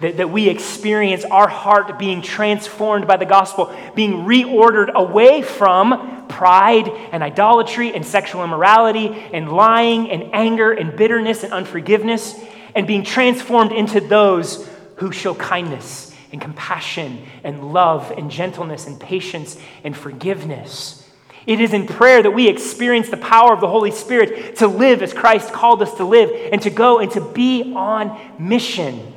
that, 0.00 0.16
that 0.16 0.30
we 0.30 0.48
experience 0.48 1.24
our 1.24 1.48
heart 1.48 1.98
being 1.98 2.22
transformed 2.22 3.06
by 3.06 3.16
the 3.16 3.24
gospel, 3.24 3.74
being 3.94 4.24
reordered 4.24 4.92
away 4.92 5.42
from 5.42 6.26
pride 6.28 6.88
and 6.88 7.22
idolatry 7.22 7.94
and 7.94 8.04
sexual 8.04 8.42
immorality 8.42 9.08
and 9.32 9.50
lying 9.52 10.10
and 10.10 10.34
anger 10.34 10.72
and 10.72 10.96
bitterness 10.96 11.44
and 11.44 11.52
unforgiveness, 11.52 12.34
and 12.74 12.86
being 12.86 13.04
transformed 13.04 13.72
into 13.72 14.00
those 14.00 14.68
who 14.96 15.12
show 15.12 15.34
kindness 15.34 16.14
and 16.32 16.40
compassion 16.40 17.24
and 17.44 17.72
love 17.72 18.12
and 18.16 18.30
gentleness 18.30 18.86
and 18.86 18.98
patience 18.98 19.58
and 19.84 19.96
forgiveness. 19.96 20.98
It 21.46 21.60
is 21.60 21.72
in 21.72 21.86
prayer 21.86 22.22
that 22.22 22.30
we 22.30 22.48
experience 22.48 23.08
the 23.08 23.16
power 23.16 23.52
of 23.52 23.60
the 23.60 23.68
Holy 23.68 23.90
Spirit 23.90 24.56
to 24.56 24.68
live 24.68 25.02
as 25.02 25.12
Christ 25.12 25.52
called 25.52 25.82
us 25.82 25.94
to 25.94 26.04
live 26.04 26.30
and 26.52 26.62
to 26.62 26.70
go 26.70 27.00
and 27.00 27.10
to 27.12 27.20
be 27.20 27.74
on 27.74 28.18
mission. 28.38 29.12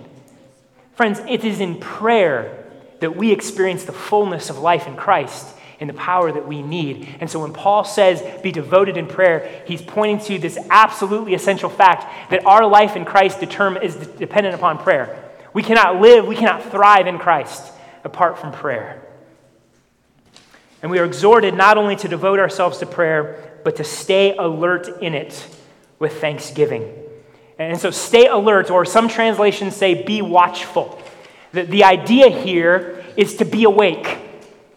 Friends, 0.96 1.19
it 1.28 1.46
is 1.46 1.60
in 1.60 1.80
prayer 1.80 2.66
that 3.00 3.16
we 3.16 3.31
experience 3.31 3.84
the 3.84 3.94
fullness 3.94 4.50
of 4.50 4.58
life 4.58 4.88
in 4.88 4.96
Christ 4.96 5.55
and 5.80 5.89
the 5.89 5.94
power 5.94 6.32
that 6.32 6.48
we 6.48 6.62
need. 6.62 7.15
And 7.20 7.29
so 7.29 7.39
when 7.39 7.53
Paul 7.53 7.84
says 7.84 8.24
be 8.41 8.51
devoted 8.51 8.98
in 8.98 9.08
prayer, 9.08 9.63
he's 9.65 9.82
pointing 9.82 10.25
to 10.27 10.39
this 10.39 10.58
absolutely 10.70 11.34
essential 11.34 11.70
fact 11.70 12.32
that 12.32 12.46
our 12.46 12.65
life 12.65 12.96
in 12.96 13.05
Christ 13.05 13.39
determine, 13.39 13.84
is 13.84 13.96
dependent 13.96 14.55
upon 14.55 14.77
prayer. 14.77 15.24
We 15.53 15.63
cannot 15.63 16.01
live, 16.01 16.27
we 16.27 16.36
cannot 16.36 16.63
thrive 16.72 17.08
in 17.08 17.17
Christ 17.17 17.72
apart 18.03 18.39
from 18.39 18.51
prayer. 18.51 19.01
And 20.82 20.91
we 20.91 21.00
are 21.00 21.05
exhorted 21.05 21.55
not 21.55 21.77
only 21.77 21.96
to 21.98 22.08
devote 22.08 22.39
ourselves 22.39 22.77
to 22.79 22.86
prayer, 22.86 23.60
but 23.63 23.77
to 23.77 23.84
stay 23.84 24.36
alert 24.38 25.01
in 25.01 25.15
it 25.15 25.48
with 25.98 26.22
thanksgiving. 26.22 26.94
And 27.58 27.79
so, 27.79 27.89
stay 27.89 28.27
alert, 28.27 28.70
or 28.70 28.86
some 28.86 29.08
translations 29.08 29.75
say, 29.75 30.03
be 30.03 30.22
watchful. 30.22 31.01
The, 31.53 31.63
the 31.63 31.84
idea 31.86 32.29
here 32.29 33.03
is 33.15 33.38
to 33.38 33.46
be 33.46 33.63
awake, 33.63 34.20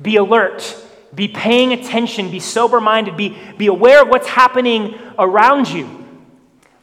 be 0.01 0.17
alert, 0.17 0.77
be 1.15 1.29
paying 1.29 1.73
attention, 1.73 2.31
be 2.31 2.41
sober 2.41 2.81
minded, 2.81 3.17
be, 3.17 3.37
be 3.57 3.67
aware 3.67 4.03
of 4.03 4.09
what's 4.09 4.29
happening 4.29 4.99
around 5.19 5.69
you. 5.69 6.07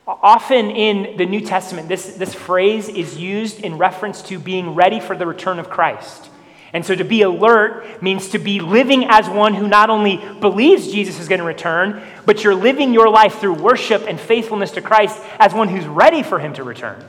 Often 0.07 0.71
in 0.71 1.17
the 1.17 1.25
New 1.25 1.41
Testament, 1.41 1.87
this, 1.87 2.15
this 2.15 2.33
phrase 2.33 2.89
is 2.89 3.17
used 3.17 3.61
in 3.61 3.77
reference 3.77 4.21
to 4.23 4.39
being 4.39 4.75
ready 4.75 4.99
for 4.99 5.15
the 5.15 5.25
return 5.25 5.57
of 5.57 5.69
Christ. 5.69 6.29
And 6.73 6.85
so 6.85 6.93
to 6.93 7.03
be 7.03 7.21
alert 7.21 8.01
means 8.03 8.29
to 8.29 8.37
be 8.37 8.59
living 8.59 9.05
as 9.07 9.29
one 9.29 9.53
who 9.53 9.67
not 9.67 9.89
only 9.89 10.17
believes 10.17 10.91
Jesus 10.91 11.19
is 11.19 11.27
going 11.27 11.39
to 11.39 11.45
return, 11.45 12.03
but 12.25 12.43
you're 12.43 12.53
living 12.53 12.93
your 12.93 13.09
life 13.09 13.39
through 13.39 13.53
worship 13.53 14.03
and 14.07 14.19
faithfulness 14.19 14.71
to 14.71 14.81
Christ 14.81 15.21
as 15.39 15.53
one 15.53 15.69
who's 15.69 15.85
ready 15.85 16.21
for 16.21 16.37
him 16.37 16.53
to 16.55 16.63
return. 16.63 17.03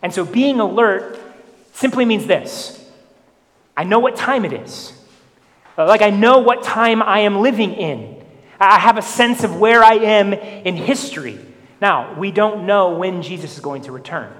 And 0.00 0.14
so 0.14 0.24
being 0.24 0.60
alert 0.60 1.20
simply 1.72 2.04
means 2.04 2.26
this 2.26 2.88
I 3.76 3.84
know 3.84 3.98
what 3.98 4.16
time 4.16 4.44
it 4.44 4.52
is. 4.52 4.95
Like 5.76 6.02
I 6.02 6.10
know 6.10 6.38
what 6.38 6.62
time 6.62 7.02
I 7.02 7.20
am 7.20 7.40
living 7.40 7.74
in. 7.74 8.22
I 8.58 8.78
have 8.78 8.96
a 8.96 9.02
sense 9.02 9.44
of 9.44 9.58
where 9.58 9.84
I 9.84 9.94
am 9.94 10.32
in 10.32 10.76
history. 10.76 11.38
Now, 11.80 12.18
we 12.18 12.30
don't 12.30 12.66
know 12.66 12.96
when 12.96 13.22
Jesus 13.22 13.54
is 13.54 13.60
going 13.60 13.82
to 13.82 13.92
return. 13.92 14.32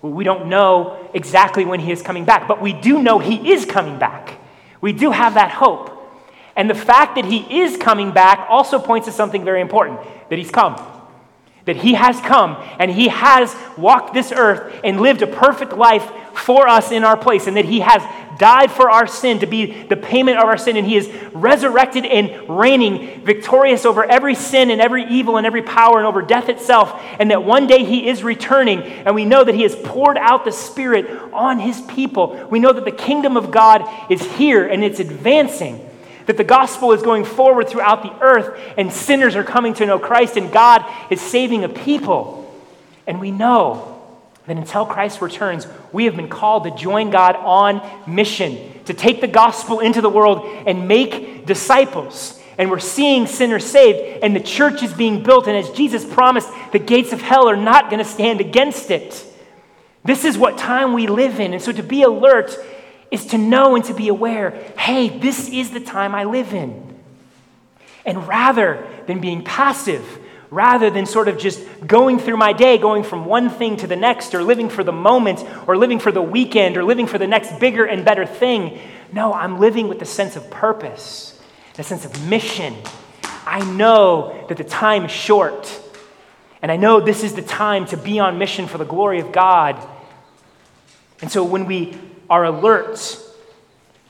We 0.00 0.24
don't 0.24 0.48
know 0.48 1.10
exactly 1.12 1.64
when 1.64 1.80
he 1.80 1.92
is 1.92 2.02
coming 2.02 2.24
back, 2.24 2.48
but 2.48 2.62
we 2.62 2.72
do 2.72 3.02
know 3.02 3.18
he 3.18 3.52
is 3.52 3.66
coming 3.66 3.98
back. 3.98 4.38
We 4.80 4.92
do 4.92 5.10
have 5.10 5.34
that 5.34 5.50
hope. 5.50 5.94
And 6.56 6.70
the 6.70 6.74
fact 6.74 7.16
that 7.16 7.24
he 7.24 7.60
is 7.62 7.76
coming 7.76 8.12
back 8.12 8.46
also 8.48 8.78
points 8.78 9.06
to 9.06 9.12
something 9.12 9.44
very 9.44 9.60
important 9.60 10.00
that 10.30 10.38
he's 10.38 10.50
come. 10.50 10.76
That 11.68 11.76
he 11.76 11.92
has 11.92 12.18
come 12.22 12.56
and 12.78 12.90
he 12.90 13.08
has 13.08 13.54
walked 13.76 14.14
this 14.14 14.32
earth 14.32 14.80
and 14.82 15.00
lived 15.00 15.20
a 15.20 15.26
perfect 15.26 15.74
life 15.74 16.10
for 16.34 16.66
us 16.66 16.92
in 16.92 17.04
our 17.04 17.16
place, 17.16 17.46
and 17.46 17.56
that 17.56 17.64
he 17.64 17.80
has 17.80 18.02
died 18.38 18.70
for 18.70 18.88
our 18.90 19.06
sin 19.06 19.40
to 19.40 19.46
be 19.46 19.82
the 19.82 19.96
payment 19.96 20.38
of 20.38 20.44
our 20.44 20.56
sin, 20.56 20.76
and 20.76 20.86
he 20.86 20.96
is 20.96 21.10
resurrected 21.32 22.06
and 22.06 22.48
reigning 22.48 23.22
victorious 23.24 23.84
over 23.84 24.04
every 24.04 24.34
sin 24.34 24.70
and 24.70 24.80
every 24.80 25.04
evil 25.06 25.36
and 25.36 25.46
every 25.46 25.62
power 25.62 25.98
and 25.98 26.06
over 26.06 26.22
death 26.22 26.48
itself, 26.48 26.92
and 27.18 27.30
that 27.30 27.42
one 27.42 27.66
day 27.66 27.84
he 27.84 28.08
is 28.08 28.22
returning, 28.22 28.80
and 28.80 29.14
we 29.14 29.24
know 29.24 29.42
that 29.42 29.56
he 29.56 29.62
has 29.62 29.74
poured 29.74 30.16
out 30.16 30.44
the 30.44 30.52
Spirit 30.52 31.10
on 31.32 31.58
his 31.58 31.80
people. 31.82 32.46
We 32.50 32.60
know 32.60 32.72
that 32.72 32.84
the 32.84 32.92
kingdom 32.92 33.36
of 33.36 33.50
God 33.50 33.84
is 34.10 34.22
here 34.36 34.66
and 34.66 34.84
it's 34.84 35.00
advancing 35.00 35.87
that 36.28 36.36
the 36.36 36.44
gospel 36.44 36.92
is 36.92 37.00
going 37.00 37.24
forward 37.24 37.70
throughout 37.70 38.02
the 38.02 38.12
earth 38.20 38.60
and 38.76 38.92
sinners 38.92 39.34
are 39.34 39.42
coming 39.42 39.72
to 39.72 39.86
know 39.86 39.98
Christ 39.98 40.36
and 40.36 40.52
God 40.52 40.84
is 41.10 41.22
saving 41.22 41.64
a 41.64 41.70
people. 41.70 42.54
And 43.06 43.18
we 43.18 43.30
know 43.30 43.98
that 44.46 44.58
until 44.58 44.84
Christ 44.84 45.22
returns, 45.22 45.66
we 45.90 46.04
have 46.04 46.16
been 46.16 46.28
called 46.28 46.64
to 46.64 46.70
join 46.76 47.08
God 47.08 47.34
on 47.34 47.80
mission, 48.06 48.58
to 48.84 48.92
take 48.92 49.22
the 49.22 49.26
gospel 49.26 49.80
into 49.80 50.02
the 50.02 50.10
world 50.10 50.44
and 50.66 50.86
make 50.86 51.46
disciples. 51.46 52.38
And 52.58 52.70
we're 52.70 52.78
seeing 52.78 53.26
sinners 53.26 53.64
saved, 53.64 54.22
and 54.22 54.36
the 54.36 54.40
church 54.40 54.82
is 54.82 54.92
being 54.92 55.22
built. 55.22 55.46
And 55.46 55.56
as 55.56 55.70
Jesus 55.70 56.04
promised, 56.04 56.50
the 56.72 56.78
gates 56.78 57.14
of 57.14 57.22
hell 57.22 57.48
are 57.48 57.56
not 57.56 57.88
going 57.88 58.04
to 58.04 58.10
stand 58.10 58.42
against 58.42 58.90
it. 58.90 59.24
This 60.04 60.26
is 60.26 60.36
what 60.36 60.58
time 60.58 60.92
we 60.92 61.06
live 61.06 61.40
in. 61.40 61.54
And 61.54 61.62
so 61.62 61.72
to 61.72 61.82
be 61.82 62.02
alert 62.02 62.54
is 63.10 63.26
to 63.26 63.38
know 63.38 63.74
and 63.74 63.84
to 63.84 63.94
be 63.94 64.08
aware 64.08 64.50
hey, 64.76 65.08
this 65.18 65.48
is 65.48 65.70
the 65.70 65.80
time 65.80 66.14
I 66.14 66.24
live 66.24 66.52
in. 66.54 66.96
And 68.04 68.26
rather 68.26 68.86
than 69.06 69.20
being 69.20 69.44
passive, 69.44 70.04
rather 70.50 70.90
than 70.90 71.06
sort 71.06 71.28
of 71.28 71.38
just 71.38 71.62
going 71.86 72.18
through 72.18 72.36
my 72.36 72.52
day, 72.52 72.78
going 72.78 73.02
from 73.02 73.26
one 73.26 73.50
thing 73.50 73.76
to 73.78 73.86
the 73.86 73.96
next, 73.96 74.34
or 74.34 74.42
living 74.42 74.68
for 74.68 74.82
the 74.82 74.92
moment, 74.92 75.44
or 75.66 75.76
living 75.76 75.98
for 75.98 76.10
the 76.10 76.22
weekend, 76.22 76.76
or 76.76 76.84
living 76.84 77.06
for 77.06 77.18
the 77.18 77.26
next 77.26 77.58
bigger 77.58 77.84
and 77.84 78.04
better 78.04 78.24
thing. 78.24 78.78
No, 79.12 79.32
I'm 79.32 79.58
living 79.58 79.88
with 79.88 80.00
a 80.00 80.06
sense 80.06 80.36
of 80.36 80.50
purpose, 80.50 81.38
a 81.76 81.82
sense 81.82 82.04
of 82.04 82.28
mission. 82.28 82.74
I 83.46 83.64
know 83.72 84.46
that 84.48 84.56
the 84.56 84.64
time 84.64 85.04
is 85.04 85.10
short, 85.10 85.78
and 86.62 86.72
I 86.72 86.76
know 86.76 87.00
this 87.00 87.22
is 87.22 87.34
the 87.34 87.42
time 87.42 87.86
to 87.86 87.96
be 87.96 88.18
on 88.18 88.38
mission 88.38 88.66
for 88.66 88.78
the 88.78 88.84
glory 88.84 89.20
of 89.20 89.32
God. 89.32 89.86
And 91.20 91.30
so 91.30 91.44
when 91.44 91.66
we 91.66 91.98
are 92.30 92.44
alert, 92.44 93.18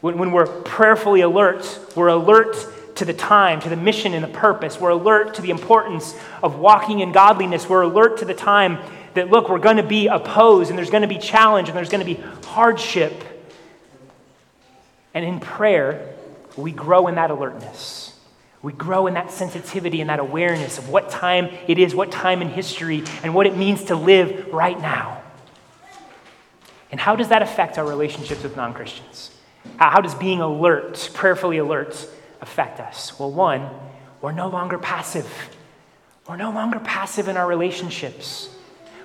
when, 0.01 0.19
when 0.19 0.33
we're 0.33 0.47
prayerfully 0.47 1.21
alert, 1.21 1.79
we're 1.95 2.09
alert 2.09 2.57
to 2.97 3.05
the 3.05 3.15
time, 3.15 3.61
to 3.61 3.69
the 3.69 3.77
mission 3.77 4.13
and 4.13 4.25
the 4.25 4.29
purpose. 4.29 4.81
We're 4.81 4.91
alert 4.91 5.35
to 5.35 5.43
the 5.43 5.51
importance 5.51 6.15
of 6.43 6.59
walking 6.59 7.01
in 7.01 7.13
godliness. 7.13 7.69
We're 7.69 7.83
alert 7.83 8.19
to 8.19 8.25
the 8.25 8.35
time 8.35 8.79
that, 9.15 9.31
look, 9.31 9.49
we're 9.49 9.59
going 9.59 9.77
to 9.77 9.83
be 9.83 10.09
opposed 10.09 10.71
and 10.71 10.79
there's 10.79 10.91
going 10.91 11.03
to 11.03 11.09
be 11.09 11.19
challenge 11.19 11.69
and 11.69 11.77
there's 11.77 11.91
going 11.91 12.05
to 12.05 12.15
be 12.15 12.21
hardship. 12.47 13.13
And 15.15 15.25
in 15.25 15.41
prayer, 15.41 16.15
we 16.57 16.73
grow 16.73 17.07
in 17.07 17.15
that 17.15 17.31
alertness. 17.31 18.17
We 18.63 18.73
grow 18.73 19.07
in 19.07 19.15
that 19.15 19.31
sensitivity 19.31 20.01
and 20.01 20.11
that 20.11 20.19
awareness 20.19 20.79
of 20.79 20.89
what 20.89 21.11
time 21.11 21.51
it 21.69 21.79
is, 21.79 21.95
what 21.95 22.11
time 22.11 22.43
in 22.43 22.49
history, 22.49 23.05
and 23.23 23.33
what 23.35 23.47
it 23.47 23.57
means 23.57 23.85
to 23.85 23.95
live 23.95 24.53
right 24.53 24.79
now. 24.79 25.23
And 26.91 27.01
how 27.01 27.17
does 27.17 27.29
that 27.29 27.43
affect 27.43 27.79
our 27.79 27.87
relationships 27.87 28.43
with 28.43 28.57
non 28.57 28.73
Christians? 28.75 29.31
How 29.77 30.01
does 30.01 30.15
being 30.15 30.41
alert, 30.41 31.11
prayerfully 31.15 31.59
alert, 31.59 32.09
affect 32.41 32.81
us? 32.81 33.19
Well, 33.19 33.31
one, 33.31 33.69
we're 34.21 34.33
no 34.33 34.49
longer 34.49 34.79
passive. 34.79 35.31
We're 36.29 36.37
no 36.37 36.51
longer 36.51 36.79
passive 36.81 37.29
in 37.29 37.37
our 37.37 37.47
relationships. 37.47 38.51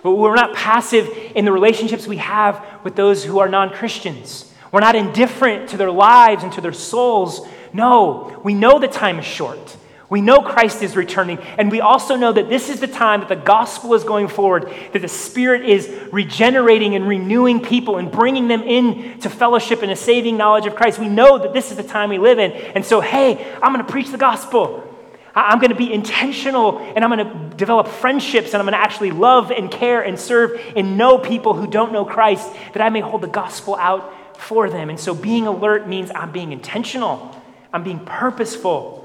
We're 0.03 0.35
not 0.35 0.53
passive 0.53 1.09
in 1.35 1.45
the 1.45 1.51
relationships 1.51 2.07
we 2.07 2.17
have 2.17 2.63
with 2.83 2.95
those 2.95 3.23
who 3.23 3.39
are 3.39 3.47
non 3.47 3.69
Christians. 3.69 4.51
We're 4.71 4.81
not 4.81 4.95
indifferent 4.95 5.69
to 5.69 5.77
their 5.77 5.91
lives 5.91 6.43
and 6.43 6.51
to 6.53 6.61
their 6.61 6.73
souls. 6.73 7.47
No, 7.73 8.41
we 8.43 8.53
know 8.53 8.79
the 8.79 8.87
time 8.87 9.19
is 9.19 9.25
short. 9.25 9.77
We 10.13 10.22
know 10.22 10.41
Christ 10.41 10.84
is 10.84 10.96
returning, 10.96 11.39
and 11.58 11.72
we 11.72 11.82
also 11.82 12.15
know 12.15 12.32
that 12.32 12.48
this 12.48 12.70
is 12.70 12.79
the 12.79 12.86
time 12.86 13.22
that 13.22 13.29
the 13.29 13.36
gospel 13.36 13.96
is 13.96 14.03
going 14.03 14.27
forward, 14.27 14.72
that 14.91 15.01
the 15.01 15.08
Spirit 15.08 15.65
is 15.65 15.89
regenerating 16.12 16.93
and 16.93 17.08
renewing 17.08 17.60
people 17.60 17.98
and 17.98 18.12
bringing 18.12 18.48
them 18.48 18.62
into 18.62 19.27
fellowship 19.27 19.82
and 19.82 19.91
a 19.91 19.96
saving 19.96 20.38
knowledge 20.38 20.67
of 20.67 20.75
Christ. 20.75 21.00
We 21.00 21.10
know 21.10 21.39
that 21.39 21.51
this 21.51 21.72
is 21.72 21.77
the 21.77 21.84
time 21.84 22.12
we 22.12 22.20
live 22.20 22.38
in. 22.38 22.51
And 22.51 22.86
so, 22.86 23.01
hey, 23.01 23.43
I'm 23.55 23.74
going 23.74 23.84
to 23.84 23.91
preach 23.91 24.12
the 24.12 24.20
gospel. 24.20 24.88
I'm 25.34 25.58
going 25.58 25.72
to 25.72 25.75
be 25.75 25.91
intentional 25.91 26.77
and 26.77 27.03
I'm 27.03 27.10
going 27.10 27.27
to 27.27 27.58
develop 27.58 27.88
friendships 27.88 28.53
and 28.53 28.58
I'm 28.58 28.67
going 28.67 28.79
to 28.79 28.86
actually 28.86 29.10
love 29.10 29.50
and 29.50 29.72
care 29.72 30.03
and 30.03 30.20
serve 30.20 30.62
and 30.75 30.96
know 30.96 31.17
people 31.17 31.55
who 31.55 31.65
don't 31.65 31.91
know 31.91 32.05
Christ 32.05 32.53
that 32.74 32.84
I 32.84 32.89
may 32.89 33.00
hold 33.00 33.22
the 33.22 33.27
gospel 33.27 33.75
out 33.77 34.13
for 34.38 34.70
them. 34.70 34.91
And 34.91 35.00
so 35.00 35.15
being 35.15 35.48
alert 35.48 35.88
means 35.88 36.12
I'm 36.13 36.32
being 36.32 36.51
intentional, 36.51 37.36
I'm 37.74 37.84
being 37.84 38.05
purposeful. 38.05 39.02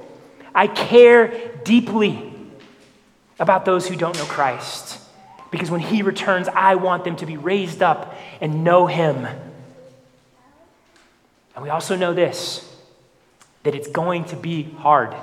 I 0.59 0.67
care 0.67 1.53
deeply 1.63 2.33
about 3.39 3.65
those 3.65 3.87
who 3.87 3.95
don't 3.95 4.17
know 4.17 4.25
Christ. 4.25 5.01
Because 5.53 5.71
when 5.71 5.81
he 5.81 6.03
returns, 6.03 6.49
I 6.49 6.75
want 6.75 7.05
them 7.05 7.15
to 7.15 7.27
be 7.27 7.37
raised 7.37 7.81
up 7.81 8.17
and 8.41 8.65
know 8.65 8.89
him. 8.89 9.25
And 11.55 11.63
we 11.63 11.71
also 11.71 11.95
know 11.95 12.13
this 12.13 12.65
that 13.63 13.77
it's 13.77 13.87
going 13.87 14.25
to 14.25 14.37
be 14.37 14.65
hard. 14.65 15.15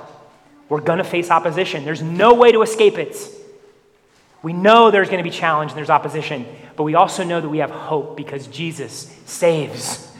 We're 0.70 0.80
going 0.80 0.98
to 0.98 1.04
face 1.04 1.30
opposition. 1.30 1.84
There's 1.84 2.02
no 2.02 2.32
way 2.32 2.52
to 2.52 2.62
escape 2.62 2.96
it. 2.96 3.18
We 4.42 4.54
know 4.54 4.90
there's 4.90 5.10
going 5.10 5.22
to 5.22 5.30
be 5.30 5.36
challenge 5.36 5.72
and 5.72 5.76
there's 5.78 5.90
opposition, 5.90 6.46
but 6.76 6.84
we 6.84 6.94
also 6.94 7.24
know 7.24 7.42
that 7.42 7.48
we 7.48 7.58
have 7.58 7.70
hope 7.70 8.16
because 8.16 8.46
Jesus 8.46 9.14
saves, 9.26 10.10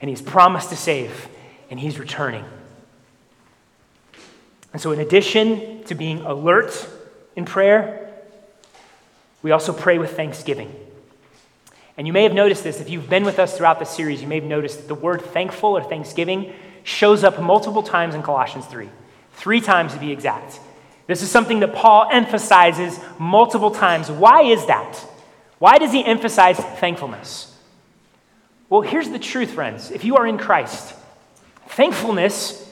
and 0.00 0.08
he's 0.08 0.22
promised 0.22 0.70
to 0.70 0.76
save, 0.76 1.28
and 1.70 1.78
he's 1.78 1.98
returning. 2.00 2.44
And 4.74 4.82
so, 4.82 4.90
in 4.90 4.98
addition 4.98 5.84
to 5.84 5.94
being 5.94 6.22
alert 6.22 6.88
in 7.36 7.44
prayer, 7.44 8.12
we 9.40 9.52
also 9.52 9.72
pray 9.72 9.98
with 9.98 10.16
thanksgiving. 10.16 10.74
And 11.96 12.08
you 12.08 12.12
may 12.12 12.24
have 12.24 12.34
noticed 12.34 12.64
this 12.64 12.80
if 12.80 12.90
you've 12.90 13.08
been 13.08 13.24
with 13.24 13.38
us 13.38 13.56
throughout 13.56 13.78
the 13.78 13.84
series, 13.84 14.20
you 14.20 14.26
may 14.26 14.34
have 14.34 14.44
noticed 14.44 14.78
that 14.78 14.88
the 14.88 14.96
word 14.96 15.22
thankful 15.22 15.76
or 15.76 15.82
thanksgiving 15.84 16.52
shows 16.82 17.22
up 17.22 17.40
multiple 17.40 17.84
times 17.84 18.16
in 18.16 18.22
Colossians 18.24 18.66
3, 18.66 18.88
three 19.34 19.60
times 19.60 19.94
to 19.94 20.00
be 20.00 20.10
exact. 20.10 20.58
This 21.06 21.22
is 21.22 21.30
something 21.30 21.60
that 21.60 21.72
Paul 21.72 22.08
emphasizes 22.10 22.98
multiple 23.16 23.70
times. 23.70 24.10
Why 24.10 24.42
is 24.42 24.66
that? 24.66 24.96
Why 25.60 25.78
does 25.78 25.92
he 25.92 26.04
emphasize 26.04 26.58
thankfulness? 26.58 27.56
Well, 28.68 28.80
here's 28.80 29.08
the 29.08 29.20
truth, 29.20 29.52
friends. 29.52 29.92
If 29.92 30.02
you 30.02 30.16
are 30.16 30.26
in 30.26 30.36
Christ, 30.36 30.96
thankfulness 31.68 32.63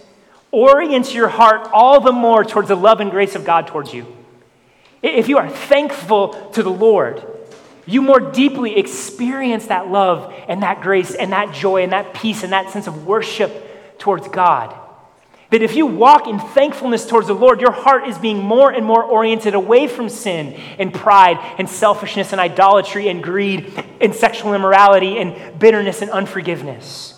orients 0.53 1.15
your 1.15 1.29
heart 1.29 1.71
all 1.73 2.01
the 2.01 2.13
more 2.13 2.45
towards 2.45 2.69
the 2.69 2.77
love 2.77 3.01
and 3.01 3.11
grace 3.11 3.35
of 3.35 3.45
God 3.45 3.67
towards 3.67 3.93
you. 3.93 4.07
If 5.03 5.29
you 5.29 5.39
are 5.39 5.49
thankful 5.49 6.51
to 6.53 6.63
the 6.63 6.71
Lord, 6.71 7.25
you 7.87 8.03
more 8.03 8.21
deeply 8.21 8.79
experience 8.79 9.67
that 9.67 9.89
love 9.89 10.33
and 10.47 10.63
that 10.63 10.83
grace 10.83 11.15
and 11.15 11.33
that 11.33 11.53
joy 11.53 11.83
and 11.83 11.93
that 11.93 12.15
peace 12.15 12.45
and 12.45 12.53
that 12.53 12.71
sense 12.71 12.87
of 12.87 13.07
worship 13.07 13.99
towards 13.99 14.29
God. 14.29 14.77
That 15.51 15.63
if 15.63 15.75
you 15.75 15.87
walk 15.87 16.29
in 16.29 16.39
thankfulness 16.39 17.07
towards 17.07 17.27
the 17.27 17.35
Lord, 17.35 17.61
your 17.61 17.73
heart 17.73 18.09
is 18.09 18.17
being 18.17 18.39
more 18.39 18.71
and 18.71 18.87
more 18.87 19.03
oriented 19.03 19.55
away 19.55 19.87
from 19.87 20.09
sin 20.09 20.55
and 20.79 20.95
pride 20.95 21.39
and 21.59 21.69
selfishness 21.69 22.33
and 22.33 22.41
idolatry 22.41 23.09
and 23.09 23.23
greed 23.23 23.71
and 24.01 24.15
sexual 24.15 24.55
immorality 24.55 25.19
and 25.19 25.59
bitterness 25.59 26.01
and 26.01 26.11
unforgiveness. 26.11 27.12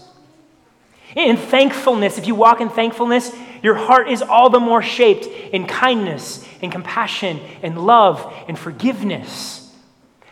In 1.14 1.36
thankfulness, 1.36 2.18
if 2.18 2.26
you 2.26 2.34
walk 2.34 2.60
in 2.60 2.68
thankfulness, 2.68 3.34
your 3.62 3.74
heart 3.74 4.08
is 4.08 4.20
all 4.20 4.50
the 4.50 4.60
more 4.60 4.82
shaped 4.82 5.26
in 5.26 5.66
kindness 5.66 6.46
and 6.60 6.72
compassion 6.72 7.40
and 7.62 7.86
love 7.86 8.32
and 8.48 8.58
forgiveness. 8.58 9.72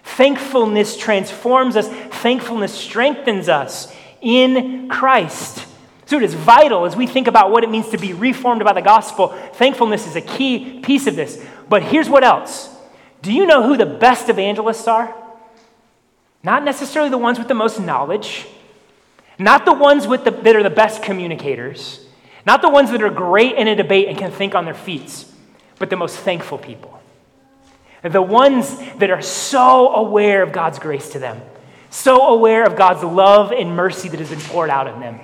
Thankfulness 0.02 0.96
transforms 0.96 1.76
us, 1.76 1.88
thankfulness 1.88 2.74
strengthens 2.74 3.48
us 3.48 3.94
in 4.20 4.88
Christ. 4.88 5.66
So 6.06 6.18
it 6.18 6.24
is 6.24 6.34
vital 6.34 6.84
as 6.84 6.94
we 6.94 7.06
think 7.06 7.26
about 7.26 7.50
what 7.50 7.64
it 7.64 7.70
means 7.70 7.88
to 7.90 7.96
be 7.96 8.12
reformed 8.12 8.62
by 8.64 8.74
the 8.74 8.82
gospel. 8.82 9.28
Thankfulness 9.28 10.06
is 10.06 10.16
a 10.16 10.20
key 10.20 10.80
piece 10.80 11.06
of 11.06 11.16
this. 11.16 11.42
But 11.68 11.82
here's 11.82 12.08
what 12.08 12.24
else 12.24 12.68
Do 13.22 13.32
you 13.32 13.46
know 13.46 13.62
who 13.62 13.76
the 13.76 13.86
best 13.86 14.28
evangelists 14.28 14.86
are? 14.88 15.14
Not 16.42 16.64
necessarily 16.64 17.08
the 17.08 17.18
ones 17.18 17.38
with 17.38 17.48
the 17.48 17.54
most 17.54 17.80
knowledge 17.80 18.46
not 19.38 19.64
the 19.64 19.72
ones 19.72 20.06
with 20.06 20.24
the, 20.24 20.30
that 20.30 20.56
are 20.56 20.62
the 20.62 20.70
best 20.70 21.02
communicators, 21.02 22.04
not 22.46 22.62
the 22.62 22.68
ones 22.68 22.90
that 22.90 23.02
are 23.02 23.10
great 23.10 23.56
in 23.56 23.68
a 23.68 23.74
debate 23.74 24.08
and 24.08 24.18
can 24.18 24.30
think 24.30 24.54
on 24.54 24.64
their 24.64 24.74
feet, 24.74 25.24
but 25.78 25.90
the 25.90 25.96
most 25.96 26.16
thankful 26.16 26.58
people. 26.58 27.00
The 28.02 28.22
ones 28.22 28.76
that 28.98 29.10
are 29.10 29.22
so 29.22 29.94
aware 29.94 30.42
of 30.42 30.52
God's 30.52 30.78
grace 30.78 31.10
to 31.10 31.18
them, 31.18 31.40
so 31.90 32.28
aware 32.28 32.64
of 32.64 32.76
God's 32.76 33.04
love 33.04 33.52
and 33.52 33.76
mercy 33.76 34.08
that 34.08 34.18
has 34.18 34.30
been 34.30 34.40
poured 34.40 34.70
out 34.70 34.88
on 34.88 35.00
them. 35.00 35.20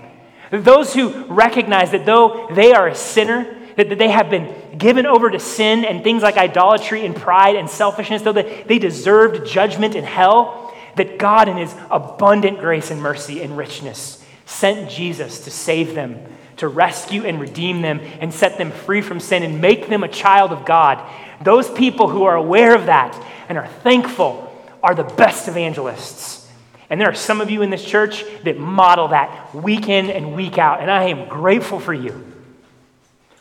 Those 0.51 0.95
who 0.95 1.25
recognize 1.27 1.91
that 1.91 2.07
though 2.07 2.49
they 2.53 2.73
are 2.73 2.89
a 2.89 2.95
sinner, 2.95 3.57
that, 3.77 3.99
they 3.99 4.09
have 4.09 4.31
been 4.31 4.79
given 4.79 5.07
over 5.07 5.31
to 5.31 5.39
sin 5.39 5.85
and 5.85 6.03
things 6.03 6.23
like 6.23 6.37
idolatry 6.37 7.05
and 7.05 7.15
pride 7.15 7.57
and 7.57 7.69
selfishness, 7.69 8.23
though 8.23 8.33
that 8.33 8.67
they 8.67 8.79
deserved 8.79 9.47
judgment 9.47 9.95
in 9.95 10.05
hell, 10.05 10.68
that 10.99 11.19
God, 11.19 11.49
in 11.49 11.57
his 11.57 11.75
abundant 11.91 12.61
grace 12.61 12.91
and 12.91 13.01
mercy 13.01 13.43
and 13.43 13.57
richness, 13.57 14.25
sent 14.47 14.91
Jesus 14.91 15.41
to 15.41 15.51
save 15.51 15.95
them, 15.95 16.23
to 16.59 16.69
rescue 16.69 17.25
and 17.25 17.41
redeem 17.41 17.83
them, 17.83 18.01
and 18.21 18.33
set 18.33 18.59
them 18.59 18.71
free 18.71 19.01
from 19.01 19.21
sin 19.21 19.43
and 19.43 19.61
make 19.61 19.89
them 19.89 20.05
a 20.05 20.09
child 20.09 20.53
of 20.53 20.65
God. 20.65 21.03
Those 21.43 21.71
people 21.71 22.09
who 22.09 22.25
are 22.25 22.37
aware 22.37 22.75
of 22.75 22.87
that 22.87 23.21
and 23.49 23.59
are 23.59 23.67
thankful 23.67 24.45
are 24.83 24.95
the 24.95 25.05
best 25.05 25.49
evangelists. 25.49 26.47
And 26.91 27.01
there 27.01 27.09
are 27.09 27.15
some 27.15 27.41
of 27.41 27.51
you 27.51 27.63
in 27.63 27.71
this 27.71 27.85
church 27.85 28.25
that 28.45 28.59
model 28.59 29.09
that 29.09 29.55
week 29.55 29.89
in 29.89 30.11
and 30.11 30.35
week 30.35 30.59
out, 30.59 30.81
and 30.81 30.91
I 30.91 31.05
am 31.05 31.29
grateful 31.29 31.81
for 31.81 31.93
you. 31.93 32.25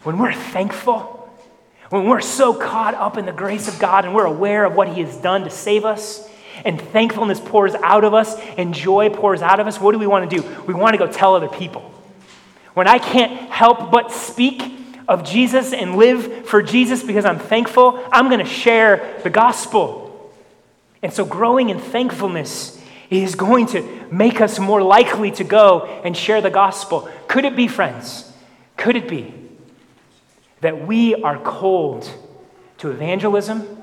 When 0.03 0.17
we're 0.17 0.33
thankful, 0.33 1.29
when 1.89 2.05
we're 2.05 2.21
so 2.21 2.53
caught 2.53 2.93
up 2.95 3.17
in 3.17 3.25
the 3.25 3.31
grace 3.31 3.67
of 3.67 3.79
God 3.79 4.03
and 4.03 4.13
we're 4.13 4.25
aware 4.25 4.65
of 4.65 4.75
what 4.75 4.89
He 4.89 5.01
has 5.01 5.15
done 5.17 5.43
to 5.43 5.49
save 5.49 5.85
us, 5.85 6.27
and 6.65 6.81
thankfulness 6.81 7.39
pours 7.39 7.73
out 7.75 8.03
of 8.03 8.13
us 8.13 8.35
and 8.57 8.73
joy 8.73 9.09
pours 9.09 9.41
out 9.41 9.59
of 9.59 9.67
us, 9.67 9.79
what 9.79 9.91
do 9.91 9.99
we 9.99 10.07
want 10.07 10.29
to 10.29 10.41
do? 10.41 10.47
We 10.65 10.73
want 10.73 10.93
to 10.93 10.97
go 10.97 11.11
tell 11.11 11.35
other 11.35 11.47
people. 11.47 11.81
When 12.73 12.87
I 12.87 12.99
can't 12.99 13.49
help 13.49 13.91
but 13.91 14.11
speak 14.11 14.61
of 15.07 15.23
Jesus 15.23 15.73
and 15.73 15.95
live 15.95 16.47
for 16.47 16.61
Jesus 16.61 17.03
because 17.03 17.25
I'm 17.25 17.39
thankful, 17.39 18.03
I'm 18.11 18.27
going 18.27 18.39
to 18.39 18.45
share 18.45 19.19
the 19.23 19.29
gospel. 19.29 20.31
And 21.01 21.13
so, 21.13 21.25
growing 21.25 21.69
in 21.69 21.79
thankfulness 21.79 22.81
is 23.09 23.35
going 23.35 23.67
to 23.67 24.07
make 24.11 24.41
us 24.41 24.59
more 24.59 24.81
likely 24.81 25.31
to 25.31 25.43
go 25.43 25.85
and 26.03 26.15
share 26.15 26.41
the 26.41 26.49
gospel. 26.49 27.09
Could 27.27 27.45
it 27.45 27.55
be, 27.55 27.67
friends? 27.67 28.31
Could 28.75 28.95
it 28.95 29.07
be 29.07 29.33
that 30.61 30.85
we 30.85 31.15
are 31.15 31.37
cold 31.39 32.11
to 32.79 32.89
evangelism 32.89 33.76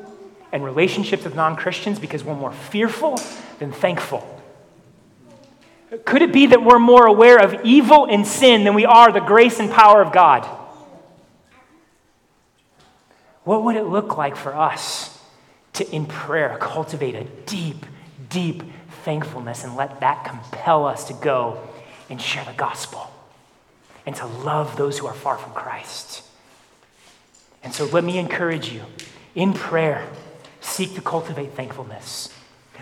and 0.54 0.64
relationships 0.64 1.24
with 1.24 1.34
non 1.34 1.56
Christians 1.56 1.98
because 1.98 2.22
we're 2.22 2.36
more 2.36 2.52
fearful 2.52 3.20
than 3.58 3.72
thankful? 3.72 4.30
Could 6.04 6.22
it 6.22 6.32
be 6.32 6.46
that 6.46 6.64
we're 6.64 6.78
more 6.78 7.06
aware 7.06 7.38
of 7.38 7.64
evil 7.64 8.06
and 8.06 8.24
sin 8.26 8.62
than 8.62 8.74
we 8.74 8.86
are 8.86 9.12
the 9.12 9.20
grace 9.20 9.58
and 9.58 9.70
power 9.70 10.00
of 10.00 10.12
God? 10.12 10.44
What 13.42 13.64
would 13.64 13.74
it 13.74 13.84
look 13.84 14.16
like 14.16 14.36
for 14.36 14.54
us 14.54 15.20
to, 15.74 15.90
in 15.90 16.06
prayer, 16.06 16.56
cultivate 16.60 17.16
a 17.16 17.24
deep, 17.46 17.84
deep 18.30 18.62
thankfulness 19.02 19.64
and 19.64 19.74
let 19.74 20.00
that 20.00 20.24
compel 20.24 20.86
us 20.86 21.08
to 21.08 21.14
go 21.14 21.68
and 22.08 22.20
share 22.20 22.44
the 22.44 22.52
gospel 22.52 23.10
and 24.06 24.14
to 24.16 24.26
love 24.26 24.76
those 24.76 24.98
who 24.98 25.06
are 25.08 25.14
far 25.14 25.36
from 25.36 25.52
Christ? 25.52 26.22
And 27.64 27.74
so 27.74 27.86
let 27.86 28.04
me 28.04 28.18
encourage 28.18 28.72
you 28.72 28.82
in 29.34 29.52
prayer, 29.52 30.08
seek 30.64 30.94
to 30.94 31.00
cultivate 31.00 31.52
thankfulness. 31.52 32.30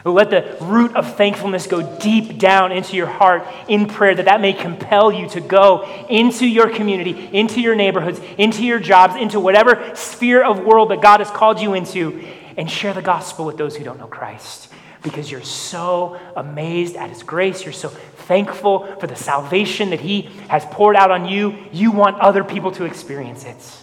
Let 0.05 0.31
the 0.31 0.57
root 0.61 0.97
of 0.97 1.17
thankfulness 1.17 1.67
go 1.67 1.99
deep 1.99 2.39
down 2.39 2.73
into 2.73 2.97
your 2.97 3.07
heart 3.07 3.47
in 3.69 3.87
prayer, 3.87 4.15
that 4.17 4.25
that 4.25 4.41
may 4.41 4.53
compel 4.53 5.13
you 5.13 5.29
to 5.31 5.41
go 5.41 5.85
into 6.09 6.47
your 6.47 6.71
community, 6.71 7.29
into 7.33 7.61
your 7.61 7.77
neighborhoods, 7.77 8.21
into 8.37 8.65
your 8.65 8.81
jobs, 8.81 9.15
into 9.15 9.39
whatever 9.39 9.95
sphere 9.95 10.43
of 10.43 10.61
world 10.61 10.91
that 10.91 11.01
God 11.01 11.21
has 11.21 11.31
called 11.31 11.61
you 11.61 11.75
into, 11.75 12.25
and 12.57 12.71
share 12.71 12.93
the 12.93 13.03
gospel 13.03 13.45
with 13.45 13.57
those 13.57 13.77
who 13.77 13.85
don't 13.85 13.99
know 13.99 14.09
Christ. 14.09 14.73
Because 15.03 15.31
you're 15.31 15.43
so 15.43 16.19
amazed 16.37 16.97
at 16.97 17.11
his 17.11 17.23
grace, 17.23 17.65
you're 17.65 17.73
so 17.73 17.89
thankful 17.89 18.87
for 18.97 19.07
the 19.07 19.17
salvation 19.17 19.91
that 19.91 20.01
he 20.01 20.23
has 20.49 20.65
poured 20.67 20.97
out 20.97 21.11
on 21.11 21.27
you, 21.27 21.57
you 21.73 21.93
want 21.93 22.19
other 22.21 22.43
people 22.43 22.73
to 22.73 22.85
experience 22.85 23.45
it. 23.45 23.79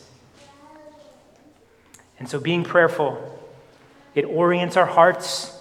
And 2.20 2.28
so, 2.28 2.40
being 2.40 2.64
prayerful, 2.64 3.39
it 4.20 4.26
orients 4.26 4.78
our 4.78 4.86
hearts 4.86 5.58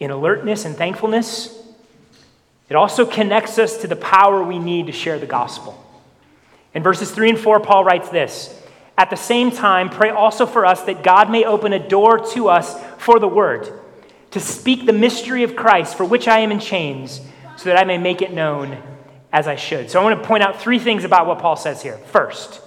in 0.00 0.10
alertness 0.10 0.64
and 0.64 0.74
thankfulness. 0.74 1.56
It 2.68 2.74
also 2.74 3.04
connects 3.04 3.58
us 3.58 3.76
to 3.82 3.86
the 3.86 3.96
power 3.96 4.42
we 4.42 4.58
need 4.58 4.86
to 4.86 4.92
share 4.92 5.18
the 5.18 5.26
gospel. 5.26 5.78
In 6.74 6.82
verses 6.82 7.10
3 7.10 7.30
and 7.30 7.38
4, 7.38 7.60
Paul 7.60 7.84
writes 7.84 8.08
this 8.08 8.58
At 8.96 9.10
the 9.10 9.16
same 9.16 9.50
time, 9.50 9.90
pray 9.90 10.08
also 10.08 10.46
for 10.46 10.64
us 10.64 10.82
that 10.84 11.04
God 11.04 11.30
may 11.30 11.44
open 11.44 11.74
a 11.74 11.88
door 11.88 12.18
to 12.30 12.48
us 12.48 12.82
for 12.96 13.20
the 13.20 13.28
word, 13.28 13.70
to 14.30 14.40
speak 14.40 14.86
the 14.86 14.92
mystery 14.94 15.42
of 15.42 15.54
Christ, 15.54 15.96
for 15.96 16.06
which 16.06 16.26
I 16.26 16.38
am 16.38 16.50
in 16.50 16.60
chains, 16.60 17.20
so 17.58 17.68
that 17.68 17.78
I 17.78 17.84
may 17.84 17.98
make 17.98 18.22
it 18.22 18.32
known 18.32 18.82
as 19.32 19.46
I 19.46 19.56
should. 19.56 19.90
So 19.90 20.00
I 20.00 20.02
want 20.02 20.20
to 20.20 20.26
point 20.26 20.42
out 20.42 20.60
three 20.60 20.78
things 20.78 21.04
about 21.04 21.26
what 21.26 21.40
Paul 21.40 21.56
says 21.56 21.82
here. 21.82 21.98
First, 21.98 22.62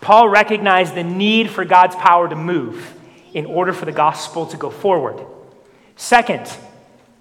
Paul 0.00 0.28
recognized 0.28 0.96
the 0.96 1.04
need 1.04 1.50
for 1.50 1.64
God's 1.64 1.94
power 1.94 2.28
to 2.28 2.34
move 2.34 2.96
in 3.34 3.46
order 3.46 3.72
for 3.72 3.84
the 3.84 3.92
gospel 3.92 4.46
to 4.46 4.56
go 4.56 4.70
forward. 4.70 5.24
Second, 5.96 6.50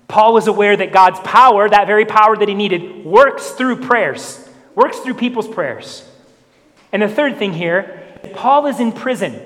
Paul 0.08 0.34
was 0.34 0.48
aware 0.48 0.76
that 0.76 0.92
God's 0.92 1.20
power, 1.20 1.70
that 1.70 1.86
very 1.86 2.06
power 2.06 2.36
that 2.36 2.48
he 2.48 2.56
needed, 2.56 3.06
works 3.06 3.52
through 3.52 3.78
prayers, 3.78 4.48
works 4.76 5.00
through 5.00 5.14
people's 5.16 5.48
prayers. 5.48 6.04
And 6.92 7.02
the 7.02 7.08
third 7.08 7.38
thing 7.38 7.54
here, 7.54 8.04
Paul 8.34 8.66
is 8.66 8.80
in 8.80 8.92
prison. 8.92 9.40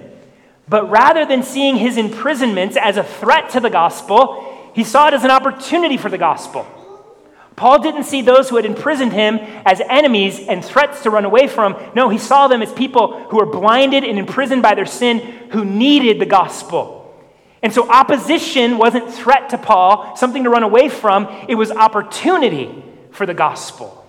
But 0.68 0.90
rather 0.90 1.26
than 1.26 1.44
seeing 1.44 1.76
his 1.76 1.98
imprisonment 1.98 2.78
as 2.78 2.96
a 2.96 3.04
threat 3.04 3.50
to 3.52 3.60
the 3.60 3.70
gospel, 3.70 4.72
he 4.74 4.84
saw 4.84 5.10
it 5.10 5.14
as 5.14 5.24
an 5.24 5.32
opportunity 5.32 5.98
for 5.98 6.10
the 6.10 6.18
gospel. 6.18 6.66
Paul 7.56 7.82
didn't 7.82 8.06
see 8.06 8.22
those 8.22 8.50
who 8.50 8.56
had 8.56 8.66
imprisoned 8.66 9.14
him 9.14 9.38
as 9.66 9.82
enemies 9.82 10.40
and 10.48 10.64
threats 10.64 11.04
to 11.04 11.10
run 11.10 11.26
away 11.26 11.48
from. 11.48 11.76
No, 11.96 12.10
he 12.10 12.18
saw 12.18 12.48
them 12.48 12.62
as 12.62 12.74
people 12.74 13.24
who 13.30 13.38
were 13.38 13.46
blinded 13.46 14.04
and 14.04 14.18
imprisoned 14.18 14.62
by 14.62 14.76
their 14.76 14.86
sin 14.86 15.20
who 15.52 15.64
needed 15.64 16.20
the 16.20 16.26
gospel. 16.26 17.00
And 17.62 17.72
so 17.72 17.90
opposition 17.90 18.78
wasn't 18.78 19.14
threat 19.14 19.52
to 19.52 19.58
Paul, 19.58 20.16
something 20.18 20.44
to 20.44 20.50
run 20.50 20.64
away 20.64 20.90
from, 20.90 21.28
it 21.48 21.56
was 21.56 21.72
opportunity 21.72 22.84
for 23.12 23.26
the 23.26 23.34
gospel. 23.34 24.06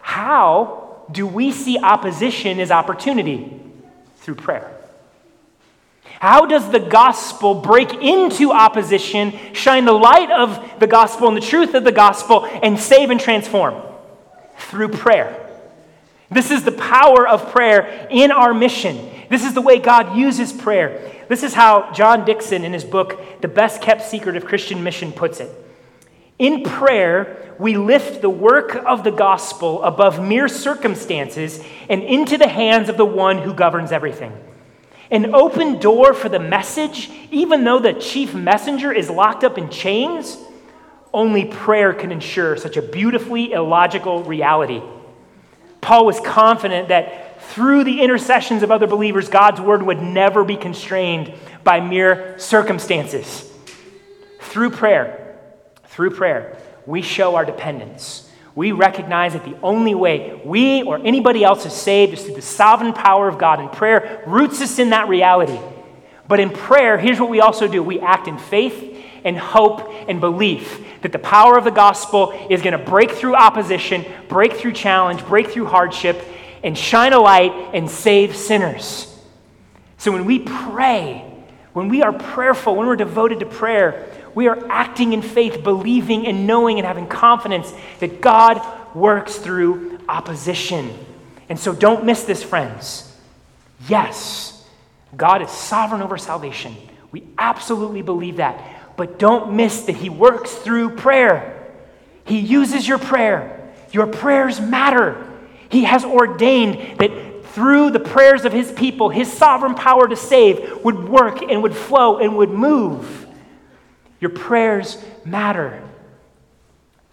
How 0.00 1.04
do 1.10 1.26
we 1.26 1.52
see 1.52 1.78
opposition 1.78 2.60
as 2.60 2.70
opportunity? 2.70 3.60
Through 4.18 4.36
prayer. 4.36 4.77
How 6.20 6.46
does 6.46 6.70
the 6.70 6.80
gospel 6.80 7.54
break 7.54 7.94
into 7.94 8.50
opposition, 8.50 9.32
shine 9.52 9.84
the 9.84 9.92
light 9.92 10.30
of 10.32 10.80
the 10.80 10.88
gospel 10.88 11.28
and 11.28 11.36
the 11.36 11.40
truth 11.40 11.74
of 11.74 11.84
the 11.84 11.92
gospel, 11.92 12.44
and 12.44 12.78
save 12.78 13.10
and 13.10 13.20
transform? 13.20 13.80
Through 14.56 14.88
prayer. 14.88 15.48
This 16.28 16.50
is 16.50 16.64
the 16.64 16.72
power 16.72 17.26
of 17.26 17.52
prayer 17.52 18.08
in 18.10 18.32
our 18.32 18.52
mission. 18.52 19.10
This 19.30 19.44
is 19.44 19.54
the 19.54 19.62
way 19.62 19.78
God 19.78 20.16
uses 20.16 20.52
prayer. 20.52 21.14
This 21.28 21.44
is 21.44 21.54
how 21.54 21.92
John 21.92 22.24
Dickson, 22.24 22.64
in 22.64 22.72
his 22.72 22.84
book, 22.84 23.40
The 23.40 23.48
Best 23.48 23.80
Kept 23.80 24.02
Secret 24.02 24.36
of 24.36 24.44
Christian 24.44 24.82
Mission, 24.82 25.12
puts 25.12 25.38
it. 25.38 25.50
In 26.38 26.64
prayer, 26.64 27.54
we 27.60 27.76
lift 27.76 28.22
the 28.22 28.30
work 28.30 28.74
of 28.74 29.04
the 29.04 29.10
gospel 29.12 29.82
above 29.84 30.20
mere 30.22 30.48
circumstances 30.48 31.62
and 31.88 32.02
into 32.02 32.38
the 32.38 32.48
hands 32.48 32.88
of 32.88 32.96
the 32.96 33.04
one 33.04 33.38
who 33.38 33.54
governs 33.54 33.92
everything. 33.92 34.32
An 35.10 35.34
open 35.34 35.78
door 35.78 36.12
for 36.12 36.28
the 36.28 36.38
message, 36.38 37.10
even 37.30 37.64
though 37.64 37.78
the 37.78 37.94
chief 37.94 38.34
messenger 38.34 38.92
is 38.92 39.08
locked 39.08 39.42
up 39.42 39.56
in 39.56 39.70
chains, 39.70 40.36
only 41.14 41.46
prayer 41.46 41.94
can 41.94 42.12
ensure 42.12 42.56
such 42.56 42.76
a 42.76 42.82
beautifully 42.82 43.52
illogical 43.52 44.22
reality. 44.24 44.82
Paul 45.80 46.04
was 46.04 46.20
confident 46.20 46.88
that 46.88 47.40
through 47.40 47.84
the 47.84 48.02
intercessions 48.02 48.62
of 48.62 48.70
other 48.70 48.86
believers, 48.86 49.28
God's 49.30 49.60
word 49.60 49.82
would 49.82 50.02
never 50.02 50.44
be 50.44 50.56
constrained 50.56 51.32
by 51.64 51.80
mere 51.80 52.38
circumstances. 52.38 53.50
Through 54.40 54.70
prayer, 54.70 55.38
through 55.84 56.10
prayer, 56.10 56.58
we 56.84 57.00
show 57.00 57.36
our 57.36 57.44
dependence 57.44 58.27
we 58.58 58.72
recognize 58.72 59.34
that 59.34 59.44
the 59.44 59.56
only 59.62 59.94
way 59.94 60.42
we 60.44 60.82
or 60.82 60.98
anybody 60.98 61.44
else 61.44 61.64
is 61.64 61.72
saved 61.72 62.14
is 62.14 62.24
through 62.24 62.34
the 62.34 62.42
sovereign 62.42 62.92
power 62.92 63.28
of 63.28 63.38
God. 63.38 63.60
And 63.60 63.70
prayer 63.70 64.24
roots 64.26 64.60
us 64.60 64.80
in 64.80 64.90
that 64.90 65.06
reality. 65.06 65.56
But 66.26 66.40
in 66.40 66.50
prayer, 66.50 66.98
here's 66.98 67.20
what 67.20 67.30
we 67.30 67.40
also 67.40 67.68
do 67.68 67.84
we 67.84 68.00
act 68.00 68.26
in 68.26 68.36
faith 68.36 68.96
and 69.22 69.38
hope 69.38 69.88
and 70.08 70.20
belief 70.20 70.84
that 71.02 71.12
the 71.12 71.20
power 71.20 71.56
of 71.56 71.62
the 71.62 71.70
gospel 71.70 72.32
is 72.50 72.60
going 72.60 72.76
to 72.76 72.84
break 72.84 73.12
through 73.12 73.36
opposition, 73.36 74.04
break 74.28 74.54
through 74.54 74.72
challenge, 74.72 75.24
break 75.26 75.50
through 75.50 75.66
hardship, 75.66 76.20
and 76.64 76.76
shine 76.76 77.12
a 77.12 77.20
light 77.20 77.52
and 77.74 77.88
save 77.88 78.34
sinners. 78.34 79.16
So 79.98 80.10
when 80.10 80.24
we 80.24 80.40
pray, 80.40 81.24
when 81.74 81.88
we 81.88 82.02
are 82.02 82.12
prayerful, 82.12 82.74
when 82.74 82.88
we're 82.88 82.96
devoted 82.96 83.38
to 83.38 83.46
prayer, 83.46 84.10
we 84.38 84.46
are 84.46 84.70
acting 84.70 85.14
in 85.14 85.20
faith, 85.20 85.64
believing 85.64 86.24
and 86.24 86.46
knowing 86.46 86.78
and 86.78 86.86
having 86.86 87.08
confidence 87.08 87.74
that 87.98 88.20
God 88.20 88.64
works 88.94 89.34
through 89.34 89.98
opposition. 90.08 90.96
And 91.48 91.58
so 91.58 91.72
don't 91.72 92.04
miss 92.04 92.22
this, 92.22 92.40
friends. 92.40 93.12
Yes, 93.88 94.64
God 95.16 95.42
is 95.42 95.50
sovereign 95.50 96.02
over 96.02 96.16
salvation. 96.16 96.76
We 97.10 97.24
absolutely 97.36 98.02
believe 98.02 98.36
that. 98.36 98.96
But 98.96 99.18
don't 99.18 99.54
miss 99.54 99.86
that 99.86 99.96
He 99.96 100.08
works 100.08 100.54
through 100.54 100.90
prayer. 100.90 101.74
He 102.24 102.38
uses 102.38 102.86
your 102.86 102.98
prayer. 102.98 103.72
Your 103.90 104.06
prayers 104.06 104.60
matter. 104.60 105.26
He 105.68 105.82
has 105.82 106.04
ordained 106.04 107.00
that 107.00 107.10
through 107.46 107.90
the 107.90 107.98
prayers 107.98 108.44
of 108.44 108.52
his 108.52 108.70
people, 108.70 109.08
his 109.08 109.32
sovereign 109.32 109.74
power 109.74 110.06
to 110.06 110.14
save 110.14 110.84
would 110.84 111.08
work 111.08 111.42
and 111.42 111.60
would 111.64 111.74
flow 111.74 112.18
and 112.18 112.36
would 112.36 112.50
move. 112.50 113.27
Your 114.20 114.30
prayers 114.30 115.02
matter. 115.24 115.82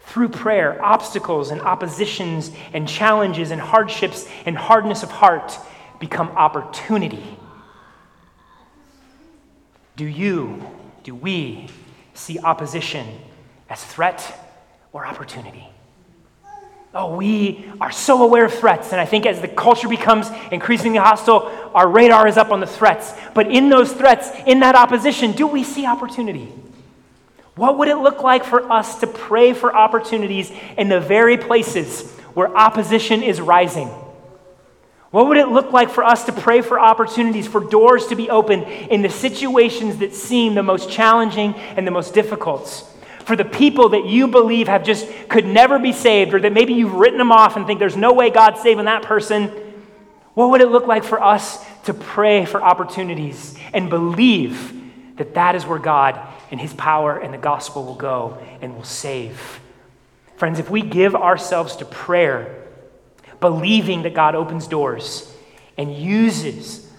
Through 0.01 0.29
prayer, 0.29 0.81
obstacles 0.83 1.51
and 1.51 1.61
oppositions 1.61 2.51
and 2.73 2.87
challenges 2.87 3.51
and 3.51 3.59
hardships 3.59 4.27
and 4.45 4.57
hardness 4.57 5.03
of 5.03 5.11
heart 5.11 5.57
become 5.99 6.29
opportunity. 6.29 7.37
Do 9.95 10.05
you, 10.05 10.65
do 11.03 11.15
we 11.15 11.67
see 12.13 12.39
opposition 12.39 13.07
as 13.69 13.83
threat 13.83 14.39
or 14.93 15.05
opportunity? 15.05 15.67
Oh, 16.93 17.15
we 17.15 17.69
are 17.81 17.91
so 17.91 18.23
aware 18.23 18.45
of 18.45 18.53
threats. 18.53 18.93
And 18.93 19.01
I 19.01 19.05
think 19.05 19.25
as 19.25 19.41
the 19.41 19.49
culture 19.49 19.89
becomes 19.89 20.29
increasingly 20.51 20.97
hostile, 20.97 21.51
our 21.73 21.89
radar 21.89 22.25
is 22.27 22.37
up 22.37 22.51
on 22.51 22.61
the 22.61 22.67
threats. 22.67 23.13
But 23.33 23.51
in 23.51 23.67
those 23.67 23.91
threats, 23.91 24.29
in 24.45 24.61
that 24.61 24.75
opposition, 24.75 25.33
do 25.33 25.45
we 25.45 25.63
see 25.65 25.85
opportunity? 25.85 26.53
What 27.55 27.77
would 27.77 27.87
it 27.87 27.97
look 27.97 28.21
like 28.21 28.43
for 28.43 28.71
us 28.71 28.99
to 28.99 29.07
pray 29.07 29.53
for 29.53 29.73
opportunities 29.73 30.51
in 30.77 30.89
the 30.89 30.99
very 30.99 31.37
places 31.37 32.11
where 32.33 32.55
opposition 32.55 33.23
is 33.23 33.39
rising? 33.39 33.87
What 35.11 35.27
would 35.27 35.37
it 35.37 35.47
look 35.47 35.71
like 35.71 35.89
for 35.89 36.03
us 36.03 36.25
to 36.25 36.33
pray 36.33 36.61
for 36.61 36.77
opportunities, 36.77 37.47
for 37.47 37.61
doors 37.61 38.07
to 38.07 38.15
be 38.15 38.29
opened 38.29 38.63
in 38.63 39.01
the 39.01 39.09
situations 39.09 39.99
that 39.99 40.13
seem 40.13 40.55
the 40.55 40.63
most 40.63 40.89
challenging 40.89 41.55
and 41.55 41.87
the 41.87 41.91
most 41.91 42.13
difficult? 42.13 42.91
for 43.25 43.35
the 43.35 43.43
people 43.43 43.89
that 43.89 44.05
you 44.05 44.27
believe 44.27 44.67
have 44.67 44.83
just 44.83 45.07
could 45.29 45.45
never 45.45 45.79
be 45.79 45.91
saved, 45.91 46.33
or 46.33 46.39
that 46.39 46.53
maybe 46.53 46.73
you've 46.73 46.93
written 46.93 47.17
them 47.17 47.31
off 47.31 47.55
and 47.55 47.65
think 47.65 47.79
there's 47.79 47.97
no 47.97 48.13
way 48.13 48.29
God's 48.29 48.61
saving 48.61 48.85
that 48.85 49.01
person, 49.01 49.47
what 50.35 50.51
would 50.51 50.61
it 50.61 50.69
look 50.69 50.85
like 50.85 51.03
for 51.03 51.21
us 51.21 51.65
to 51.85 51.93
pray 51.93 52.45
for 52.45 52.61
opportunities 52.61 53.57
and 53.73 53.89
believe 53.89 55.17
that 55.17 55.33
that 55.33 55.55
is 55.55 55.65
where 55.65 55.79
God 55.79 56.19
and 56.51 56.59
His 56.59 56.73
power 56.73 57.17
and 57.17 57.33
the 57.33 57.37
gospel 57.37 57.83
will 57.85 57.95
go 57.95 58.37
and 58.61 58.75
will 58.75 58.83
save? 58.83 59.59
Friends, 60.37 60.59
if 60.59 60.69
we 60.69 60.81
give 60.81 61.15
ourselves 61.15 61.77
to 61.77 61.85
prayer, 61.85 62.63
believing 63.39 64.03
that 64.03 64.13
God 64.13 64.35
opens 64.35 64.67
doors 64.67 65.31
and 65.77 65.95
uses 65.95 66.89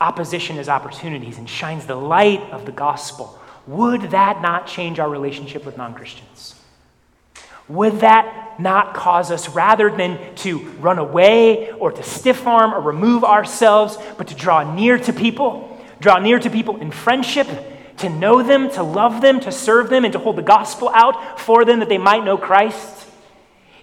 opposition 0.00 0.58
as 0.58 0.68
opportunities 0.68 1.38
and 1.38 1.48
shines 1.48 1.86
the 1.86 1.96
light 1.96 2.40
of 2.50 2.66
the 2.66 2.72
gospel 2.72 3.38
would 3.68 4.00
that 4.12 4.40
not 4.40 4.66
change 4.66 4.98
our 4.98 5.10
relationship 5.10 5.66
with 5.66 5.76
non 5.76 5.94
Christians? 5.94 6.54
Would 7.68 8.00
that 8.00 8.58
not 8.58 8.94
cause 8.94 9.30
us, 9.30 9.50
rather 9.50 9.90
than 9.90 10.34
to 10.36 10.58
run 10.80 10.98
away 10.98 11.70
or 11.72 11.92
to 11.92 12.02
stiff 12.02 12.46
arm 12.46 12.72
or 12.72 12.80
remove 12.80 13.24
ourselves, 13.24 13.98
but 14.16 14.28
to 14.28 14.34
draw 14.34 14.74
near 14.74 14.98
to 14.98 15.12
people, 15.12 15.78
draw 16.00 16.18
near 16.18 16.38
to 16.38 16.48
people 16.48 16.78
in 16.78 16.90
friendship, 16.90 17.46
to 17.98 18.08
know 18.08 18.42
them, 18.42 18.70
to 18.70 18.82
love 18.82 19.20
them, 19.20 19.40
to 19.40 19.52
serve 19.52 19.90
them, 19.90 20.04
and 20.04 20.12
to 20.12 20.18
hold 20.18 20.36
the 20.36 20.42
gospel 20.42 20.90
out 20.94 21.40
for 21.40 21.64
them 21.64 21.80
that 21.80 21.88
they 21.88 21.98
might 21.98 22.24
know 22.24 22.38
Christ? 22.38 23.06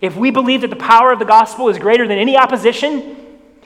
If 0.02 0.16
we 0.16 0.32
believe 0.32 0.62
that 0.62 0.70
the 0.70 0.76
power 0.76 1.12
of 1.12 1.20
the 1.20 1.26
gospel 1.26 1.70
is 1.70 1.78
greater 1.78 2.08
than 2.08 2.18
any 2.18 2.38
opposition, 2.38 3.18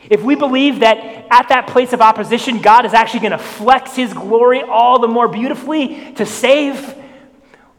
if 0.09 0.23
we 0.23 0.35
believe 0.35 0.79
that 0.79 1.27
at 1.29 1.49
that 1.49 1.67
place 1.67 1.93
of 1.93 2.01
opposition, 2.01 2.61
God 2.61 2.85
is 2.85 2.93
actually 2.93 3.21
going 3.21 3.31
to 3.33 3.37
flex 3.37 3.95
his 3.95 4.13
glory 4.13 4.61
all 4.61 4.99
the 4.99 5.07
more 5.07 5.27
beautifully 5.27 6.13
to 6.13 6.25
save, 6.25 6.95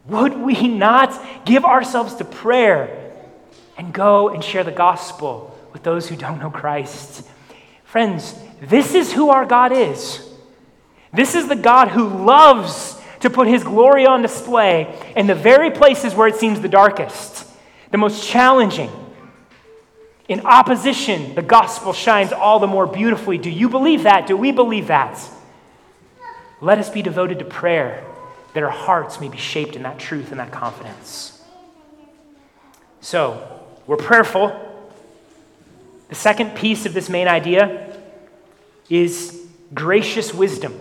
would 0.05 0.37
we 0.37 0.67
not 0.67 1.45
give 1.45 1.65
ourselves 1.65 2.15
to 2.15 2.25
prayer 2.25 3.13
and 3.77 3.93
go 3.93 4.29
and 4.29 4.43
share 4.43 4.63
the 4.63 4.71
gospel 4.71 5.57
with 5.73 5.83
those 5.83 6.07
who 6.07 6.15
don't 6.15 6.39
know 6.39 6.49
Christ? 6.49 7.27
Friends, 7.83 8.35
this 8.61 8.93
is 8.93 9.11
who 9.11 9.29
our 9.29 9.45
God 9.45 9.71
is. 9.71 10.30
This 11.13 11.35
is 11.35 11.47
the 11.47 11.55
God 11.55 11.89
who 11.89 12.07
loves 12.07 12.99
to 13.19 13.29
put 13.29 13.47
his 13.47 13.63
glory 13.63 14.05
on 14.05 14.21
display 14.21 14.97
in 15.15 15.27
the 15.27 15.35
very 15.35 15.71
places 15.71 16.15
where 16.15 16.27
it 16.27 16.35
seems 16.35 16.61
the 16.61 16.69
darkest, 16.69 17.47
the 17.91 17.97
most 17.97 18.27
challenging 18.27 18.89
in 20.31 20.45
opposition, 20.45 21.35
the 21.35 21.41
gospel 21.41 21.91
shines 21.91 22.31
all 22.31 22.59
the 22.59 22.67
more 22.67 22.87
beautifully. 22.87 23.37
Do 23.37 23.49
you 23.49 23.67
believe 23.67 24.03
that? 24.03 24.27
Do 24.27 24.37
we 24.37 24.53
believe 24.53 24.87
that? 24.87 25.19
Let 26.61 26.77
us 26.77 26.89
be 26.89 27.01
devoted 27.01 27.39
to 27.39 27.45
prayer 27.45 28.01
that 28.53 28.63
our 28.63 28.69
hearts 28.69 29.19
may 29.19 29.27
be 29.27 29.37
shaped 29.37 29.75
in 29.75 29.83
that 29.83 29.99
truth 29.99 30.31
and 30.31 30.39
that 30.39 30.49
confidence. 30.49 31.43
So, 33.01 33.59
we're 33.87 33.97
prayerful. 33.97 34.57
The 36.07 36.15
second 36.15 36.55
piece 36.55 36.85
of 36.85 36.93
this 36.93 37.09
main 37.09 37.27
idea 37.27 37.97
is 38.89 39.37
gracious 39.73 40.33
wisdom. 40.33 40.79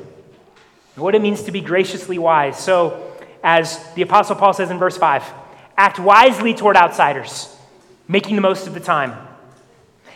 What 1.00 1.14
it 1.14 1.22
means 1.22 1.44
to 1.44 1.52
be 1.52 1.60
graciously 1.60 2.18
wise. 2.18 2.58
So, 2.58 3.14
as 3.42 3.82
the 3.94 4.02
Apostle 4.02 4.36
Paul 4.36 4.52
says 4.52 4.70
in 4.70 4.78
verse 4.78 4.96
5, 4.96 5.24
act 5.76 5.98
wisely 5.98 6.52
toward 6.52 6.76
outsiders, 6.76 7.56
making 8.06 8.36
the 8.36 8.42
most 8.42 8.66
of 8.66 8.74
the 8.74 8.80
time. 8.80 9.12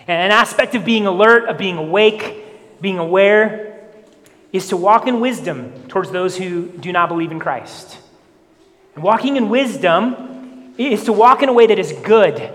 And 0.06 0.20
an 0.20 0.30
aspect 0.30 0.74
of 0.74 0.84
being 0.84 1.06
alert, 1.06 1.48
of 1.48 1.56
being 1.56 1.78
awake, 1.78 2.44
being 2.80 2.98
aware, 2.98 3.80
is 4.52 4.68
to 4.68 4.76
walk 4.76 5.06
in 5.06 5.20
wisdom 5.20 5.88
towards 5.88 6.10
those 6.10 6.36
who 6.36 6.68
do 6.68 6.92
not 6.92 7.08
believe 7.08 7.32
in 7.32 7.40
Christ. 7.40 7.98
And 8.94 9.02
walking 9.02 9.36
in 9.36 9.48
wisdom 9.48 10.74
is 10.76 11.04
to 11.04 11.12
walk 11.12 11.42
in 11.42 11.48
a 11.48 11.52
way 11.52 11.66
that 11.66 11.78
is 11.78 11.92
good 12.04 12.52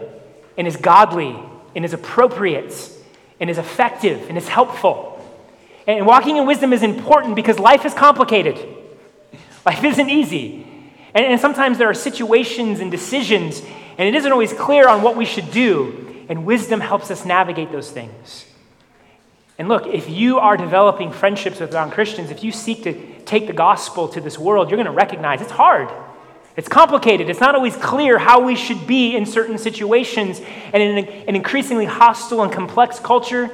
and 0.57 0.67
is 0.67 0.77
godly 0.77 1.37
and 1.75 1.83
is 1.83 1.93
appropriate 1.93 2.91
and 3.39 3.49
is 3.49 3.57
effective 3.57 4.29
and 4.29 4.37
is 4.37 4.47
helpful. 4.47 5.08
And 5.89 6.05
walking 6.05 6.37
in 6.37 6.45
wisdom 6.45 6.71
is 6.71 6.83
important 6.83 7.35
because 7.35 7.57
life 7.57 7.83
is 7.83 7.95
complicated. 7.95 8.59
Life 9.65 9.83
isn't 9.83 10.07
easy. 10.07 10.67
And, 11.15 11.41
sometimes 11.41 11.79
there 11.79 11.89
are 11.89 11.95
situations 11.95 12.79
and 12.79 12.91
decisions, 12.91 13.59
and 13.97 14.07
it 14.07 14.13
isn't 14.13 14.31
always 14.31 14.53
clear 14.53 14.87
on 14.87 15.01
what 15.01 15.17
we 15.17 15.25
should 15.25 15.49
do 15.49 16.25
and 16.29 16.45
wisdom 16.45 16.79
helps 16.79 17.09
us 17.09 17.25
navigate 17.25 17.71
those 17.71 17.89
things. 17.89 18.45
And 19.57 19.67
look, 19.67 19.87
if 19.87 20.07
you 20.07 20.37
are 20.37 20.55
developing 20.57 21.11
friendships 21.11 21.59
with 21.59 21.73
non 21.73 21.89
Christians, 21.89 22.29
if 22.29 22.43
you 22.43 22.51
seek 22.51 22.83
to 22.83 23.23
take 23.23 23.47
the 23.47 23.53
gospel 23.53 24.07
to 24.09 24.21
this 24.21 24.37
world, 24.37 24.69
you're 24.69 24.77
going 24.77 24.85
to 24.85 24.91
recognize 24.91 25.41
it's 25.41 25.49
hard. 25.49 25.89
It's 26.55 26.69
complicated. 26.69 27.31
It's 27.31 27.39
not 27.39 27.55
always 27.55 27.75
clear 27.75 28.19
how 28.19 28.41
we 28.41 28.55
should 28.55 28.85
be 28.85 29.15
in 29.15 29.25
certain 29.25 29.57
situations. 29.57 30.39
And 30.71 30.83
in 30.83 30.97
an 30.99 31.35
increasingly 31.35 31.85
hostile 31.85 32.43
and 32.43 32.51
complex 32.51 32.99
culture, 32.99 33.49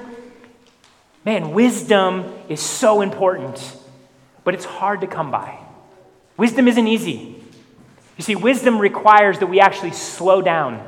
man, 1.25 1.51
wisdom 1.51 2.31
is 2.47 2.61
so 2.61 3.01
important, 3.01 3.75
but 4.43 4.53
it's 4.53 4.65
hard 4.65 5.01
to 5.01 5.07
come 5.07 5.31
by. 5.31 5.59
Wisdom 6.37 6.67
isn't 6.67 6.87
easy. 6.87 7.43
You 8.17 8.23
see, 8.23 8.35
wisdom 8.35 8.79
requires 8.79 9.39
that 9.39 9.47
we 9.47 9.59
actually 9.59 9.91
slow 9.91 10.41
down 10.41 10.85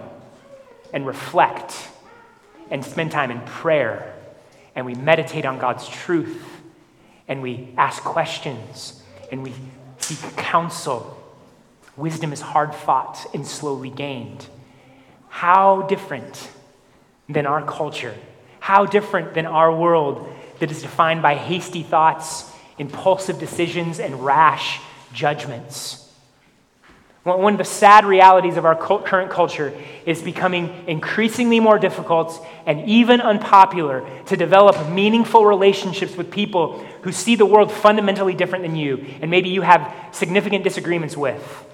and 0.93 1.05
reflect 1.05 1.89
and 2.69 2.85
spend 2.85 3.11
time 3.11 3.31
in 3.31 3.41
prayer 3.41 4.13
and 4.75 4.85
we 4.85 4.93
meditate 4.93 5.45
on 5.45 5.57
God's 5.57 5.87
truth 5.89 6.45
and 7.27 7.41
we 7.41 7.73
ask 7.77 8.03
questions 8.03 9.01
and 9.31 9.43
we 9.43 9.53
seek 9.97 10.19
counsel. 10.37 11.13
Wisdom 11.97 12.31
is 12.31 12.41
hard 12.41 12.75
fought 12.75 13.25
and 13.33 13.45
slowly 13.45 13.89
gained. 13.89 14.45
How 15.29 15.81
different 15.83 16.49
than 17.27 17.45
our 17.45 17.63
culture? 17.63 18.15
How 18.67 18.85
different 18.85 19.33
than 19.33 19.45
our 19.45 19.73
world 19.73 20.29
that 20.59 20.69
is 20.69 20.81
defined 20.81 21.21
by 21.21 21.35
hasty 21.35 21.83
thoughts, 21.83 22.51
impulsive 22.77 23.39
decisions, 23.39 23.97
and 23.97 24.25
rash 24.25 24.81
judgments? 25.13 26.11
One 27.23 27.53
of 27.53 27.59
the 27.59 27.63
sad 27.63 28.03
realities 28.03 28.57
of 28.57 28.65
our 28.65 28.75
current 28.75 29.31
culture 29.31 29.73
is 30.05 30.21
becoming 30.21 30.83
increasingly 30.85 31.61
more 31.61 31.79
difficult 31.79 32.45
and 32.65 32.89
even 32.89 33.21
unpopular 33.21 34.05
to 34.25 34.35
develop 34.35 34.89
meaningful 34.89 35.45
relationships 35.45 36.17
with 36.17 36.29
people 36.29 36.85
who 37.03 37.13
see 37.13 37.37
the 37.37 37.45
world 37.45 37.71
fundamentally 37.71 38.33
different 38.33 38.65
than 38.65 38.75
you 38.75 38.97
and 39.21 39.31
maybe 39.31 39.47
you 39.47 39.61
have 39.61 39.95
significant 40.11 40.65
disagreements 40.65 41.15
with. 41.15 41.65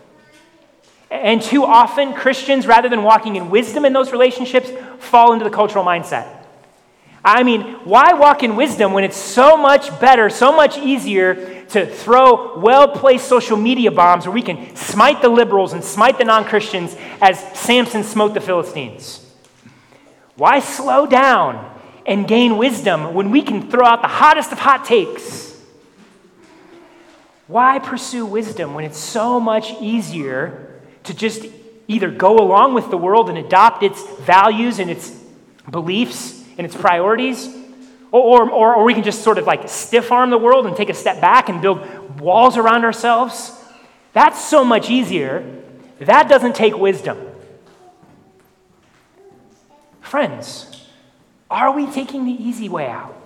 And 1.10 1.42
too 1.42 1.66
often, 1.66 2.14
Christians, 2.14 2.68
rather 2.68 2.88
than 2.88 3.02
walking 3.02 3.36
in 3.36 3.50
wisdom 3.50 3.84
in 3.84 3.94
those 3.94 4.12
relationships, 4.12 4.70
fall 5.00 5.34
into 5.34 5.44
the 5.44 5.50
cultural 5.50 5.84
mindset. 5.84 6.43
I 7.26 7.44
mean, 7.44 7.62
why 7.86 8.14
walk 8.14 8.44
in 8.44 8.58
wisdom 8.58 8.92
when 8.92 9.06
it's 9.06 9.18
so 9.18 9.56
much 9.56 9.98
better, 10.02 10.30
so 10.30 10.52
much 10.52 10.78
easier 10.78 11.64
to 11.68 11.86
throw 11.86 12.60
well 12.60 12.90
placed 12.90 13.28
social 13.28 13.56
media 13.56 13.92
bombs 13.92 14.26
where 14.26 14.34
we 14.34 14.42
can 14.42 14.76
smite 14.76 15.22
the 15.22 15.30
liberals 15.30 15.72
and 15.72 15.84
smite 15.84 16.18
the 16.18 16.26
non 16.26 16.44
Christians 16.44 16.96
as 17.22 17.40
Samson 17.58 18.04
smote 18.04 18.34
the 18.34 18.42
Philistines. 18.42 19.22
Why 20.36 20.60
slow 20.60 21.06
down 21.06 21.80
and 22.06 22.28
gain 22.28 22.58
wisdom 22.58 23.14
when 23.14 23.32
we 23.32 23.42
can 23.42 23.72
throw 23.72 23.86
out 23.86 24.02
the 24.02 24.10
hottest 24.10 24.52
of 24.52 24.60
hot 24.60 24.84
takes? 24.84 25.58
Why 27.48 27.80
pursue 27.80 28.26
wisdom 28.26 28.74
when 28.74 28.84
it's 28.84 28.98
so 28.98 29.40
much 29.40 29.74
easier 29.80 30.82
to 31.04 31.14
just 31.14 31.46
either 31.88 32.12
go 32.12 32.38
along 32.38 32.74
with 32.74 32.90
the 32.90 32.98
world 32.98 33.30
and 33.30 33.38
adopt 33.38 33.82
its 33.82 34.06
values 34.20 34.80
and 34.80 34.90
its 34.90 35.10
beliefs 35.70 36.43
and 36.58 36.66
its 36.66 36.76
priorities, 36.76 37.48
or, 38.12 38.50
or, 38.50 38.76
or 38.76 38.84
we 38.84 38.94
can 38.94 39.04
just 39.04 39.24
sort 39.24 39.38
of 39.38 39.48
like 39.48 39.68
stiff 39.68 40.12
arm 40.12 40.30
the 40.30 40.38
world 40.38 40.68
and 40.68 40.76
take 40.76 40.90
a 40.90 40.94
step 40.94 41.20
back 41.20 41.50
and 41.50 41.62
build 41.62 42.20
walls 42.20 42.58
around 42.58 42.86
ourselves. 42.86 43.52
That's 44.14 44.44
so 44.44 44.64
much 44.64 44.90
easier. 44.90 45.62
That 46.00 46.30
doesn't 46.30 46.56
take 46.56 46.78
wisdom. 46.78 47.18
Friends, 50.02 50.88
are 51.50 51.72
we 51.72 51.88
taking 51.88 52.26
the 52.26 52.32
easy 52.32 52.70
way 52.70 52.88
out? 52.88 53.20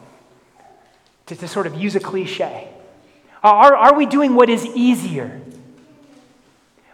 To, 1.25 1.35
to 1.35 1.47
sort 1.47 1.67
of 1.67 1.75
use 1.75 1.95
a 1.95 1.99
cliche. 1.99 2.69
Are, 3.43 3.75
are 3.75 3.93
we 3.95 4.05
doing 4.05 4.35
what 4.35 4.49
is 4.49 4.65
easier? 4.65 5.41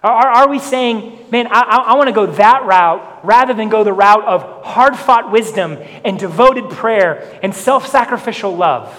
Are, 0.03 0.27
are 0.27 0.49
we 0.49 0.59
saying, 0.59 1.27
man, 1.31 1.47
I, 1.49 1.61
I 1.61 1.95
want 1.95 2.09
to 2.09 2.13
go 2.13 2.25
that 2.25 2.65
route 2.65 3.21
rather 3.23 3.53
than 3.53 3.69
go 3.69 3.85
the 3.85 3.93
route 3.93 4.25
of 4.25 4.65
hard 4.65 4.97
fought 4.97 5.31
wisdom 5.31 5.77
and 6.03 6.19
devoted 6.19 6.69
prayer 6.69 7.39
and 7.41 7.55
self 7.55 7.87
sacrificial 7.87 8.55
love? 8.55 8.93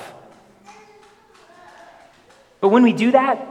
But 2.62 2.68
when 2.70 2.82
we 2.82 2.94
do 2.94 3.10
that, 3.10 3.46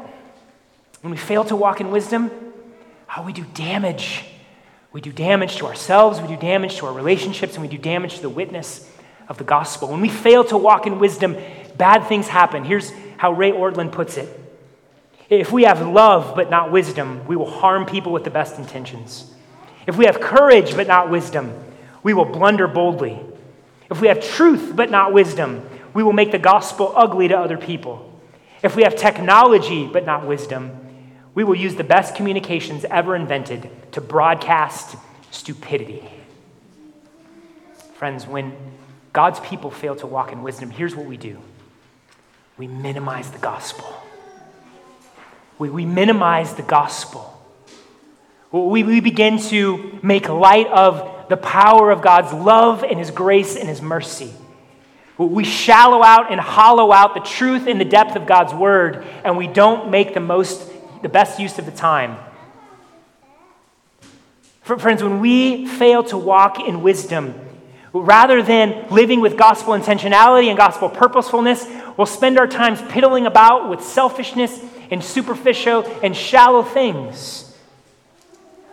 when 1.01 1.11
we 1.11 1.17
fail 1.17 1.43
to 1.45 1.55
walk 1.55 1.79
in 1.79 1.91
wisdom, 1.91 2.31
how 3.05 3.21
we 3.21 3.33
do 3.33 3.45
damage. 3.53 4.25
We 4.91 5.01
do 5.01 5.11
damage 5.11 5.57
to 5.57 5.67
ourselves, 5.67 6.19
we 6.19 6.27
do 6.27 6.37
damage 6.37 6.77
to 6.77 6.87
our 6.87 6.93
relationships, 6.93 7.53
and 7.53 7.61
we 7.61 7.67
do 7.67 7.77
damage 7.77 8.15
to 8.15 8.21
the 8.23 8.29
witness 8.29 8.89
of 9.29 9.37
the 9.37 9.43
gospel. 9.43 9.89
When 9.89 10.01
we 10.01 10.09
fail 10.09 10.43
to 10.45 10.57
walk 10.57 10.87
in 10.87 10.97
wisdom, 10.97 11.37
bad 11.77 12.07
things 12.07 12.27
happen. 12.27 12.63
Here's 12.63 12.91
how 13.17 13.31
Ray 13.33 13.51
Ortlund 13.51 13.91
puts 13.91 14.17
it 14.17 14.42
if 15.39 15.51
we 15.51 15.63
have 15.63 15.85
love 15.85 16.35
but 16.35 16.49
not 16.49 16.71
wisdom, 16.71 17.25
we 17.27 17.35
will 17.35 17.49
harm 17.49 17.85
people 17.85 18.11
with 18.11 18.23
the 18.23 18.29
best 18.29 18.57
intentions. 18.57 19.33
If 19.87 19.97
we 19.97 20.05
have 20.05 20.19
courage 20.19 20.75
but 20.75 20.87
not 20.87 21.09
wisdom, 21.09 21.53
we 22.03 22.13
will 22.13 22.25
blunder 22.25 22.67
boldly. 22.67 23.19
If 23.89 24.01
we 24.01 24.07
have 24.07 24.23
truth 24.23 24.73
but 24.75 24.91
not 24.91 25.13
wisdom, 25.13 25.67
we 25.93 26.03
will 26.03 26.13
make 26.13 26.31
the 26.31 26.39
gospel 26.39 26.93
ugly 26.95 27.27
to 27.27 27.37
other 27.37 27.57
people. 27.57 28.11
If 28.61 28.75
we 28.75 28.83
have 28.83 28.95
technology 28.95 29.87
but 29.87 30.05
not 30.05 30.25
wisdom, 30.25 30.79
we 31.35 31.43
will 31.43 31.55
use 31.55 31.75
the 31.75 31.83
best 31.83 32.15
communications 32.15 32.85
ever 32.85 33.15
invented 33.15 33.69
to 33.93 34.01
broadcast 34.01 34.95
stupidity. 35.31 36.07
Friends, 37.95 38.27
when 38.27 38.55
God's 39.13 39.39
people 39.39 39.71
fail 39.71 39.95
to 39.97 40.07
walk 40.07 40.31
in 40.31 40.43
wisdom, 40.43 40.69
here's 40.69 40.95
what 40.95 41.05
we 41.05 41.17
do 41.17 41.39
we 42.57 42.67
minimize 42.67 43.31
the 43.31 43.39
gospel. 43.39 44.02
We, 45.63 45.69
we 45.69 45.85
minimize 45.85 46.55
the 46.55 46.61
gospel. 46.61 47.41
We, 48.51 48.83
we 48.83 48.99
begin 48.99 49.39
to 49.43 49.97
make 50.03 50.27
light 50.27 50.67
of 50.67 51.29
the 51.29 51.37
power 51.37 51.89
of 51.89 52.01
God's 52.01 52.33
love 52.33 52.83
and 52.83 52.99
His 52.99 53.11
grace 53.11 53.55
and 53.55 53.69
His 53.69 53.81
mercy. 53.81 54.33
We 55.17 55.45
shallow 55.45 56.03
out 56.03 56.33
and 56.33 56.41
hollow 56.41 56.91
out 56.91 57.13
the 57.13 57.21
truth 57.21 57.67
and 57.67 57.79
the 57.79 57.85
depth 57.85 58.17
of 58.17 58.25
God's 58.25 58.53
word, 58.53 59.05
and 59.23 59.37
we 59.37 59.47
don't 59.47 59.89
make 59.89 60.13
the 60.13 60.19
most, 60.19 60.69
the 61.01 61.07
best 61.07 61.39
use 61.39 61.57
of 61.57 61.65
the 61.65 61.71
time. 61.71 62.17
Friends, 64.63 65.01
when 65.01 65.21
we 65.21 65.65
fail 65.65 66.03
to 66.03 66.17
walk 66.17 66.59
in 66.59 66.81
wisdom, 66.81 67.35
rather 67.93 68.43
than 68.43 68.89
living 68.89 69.21
with 69.21 69.37
gospel 69.37 69.75
intentionality 69.75 70.47
and 70.47 70.57
gospel 70.57 70.89
purposefulness, 70.89 71.65
we'll 71.95 72.05
spend 72.05 72.37
our 72.37 72.47
times 72.47 72.81
piddling 72.89 73.25
about 73.25 73.69
with 73.69 73.81
selfishness 73.81 74.59
and 74.91 75.03
superficial 75.03 75.83
and 76.01 76.15
shallow 76.15 76.63
things. 76.63 77.55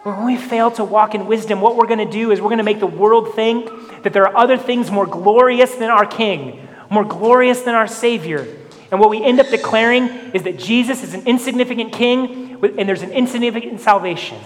When 0.02 0.24
we 0.24 0.36
fail 0.36 0.70
to 0.72 0.84
walk 0.84 1.14
in 1.14 1.26
wisdom, 1.26 1.60
what 1.60 1.76
we're 1.76 1.86
going 1.86 2.06
to 2.06 2.10
do 2.10 2.30
is 2.30 2.40
we're 2.40 2.48
going 2.48 2.58
to 2.58 2.64
make 2.64 2.80
the 2.80 2.86
world 2.86 3.34
think 3.34 4.02
that 4.02 4.12
there 4.12 4.26
are 4.26 4.36
other 4.36 4.56
things 4.56 4.90
more 4.90 5.06
glorious 5.06 5.74
than 5.74 5.90
our 5.90 6.06
King, 6.06 6.66
more 6.88 7.04
glorious 7.04 7.62
than 7.62 7.74
our 7.74 7.86
Savior. 7.86 8.46
And 8.90 8.98
what 8.98 9.10
we 9.10 9.22
end 9.22 9.40
up 9.40 9.48
declaring 9.48 10.08
is 10.32 10.42
that 10.44 10.58
Jesus 10.58 11.02
is 11.02 11.14
an 11.14 11.26
insignificant 11.26 11.92
king 11.92 12.64
and 12.64 12.88
there's 12.88 13.02
an 13.02 13.12
insignificant 13.12 13.80
salvation. 13.80 14.38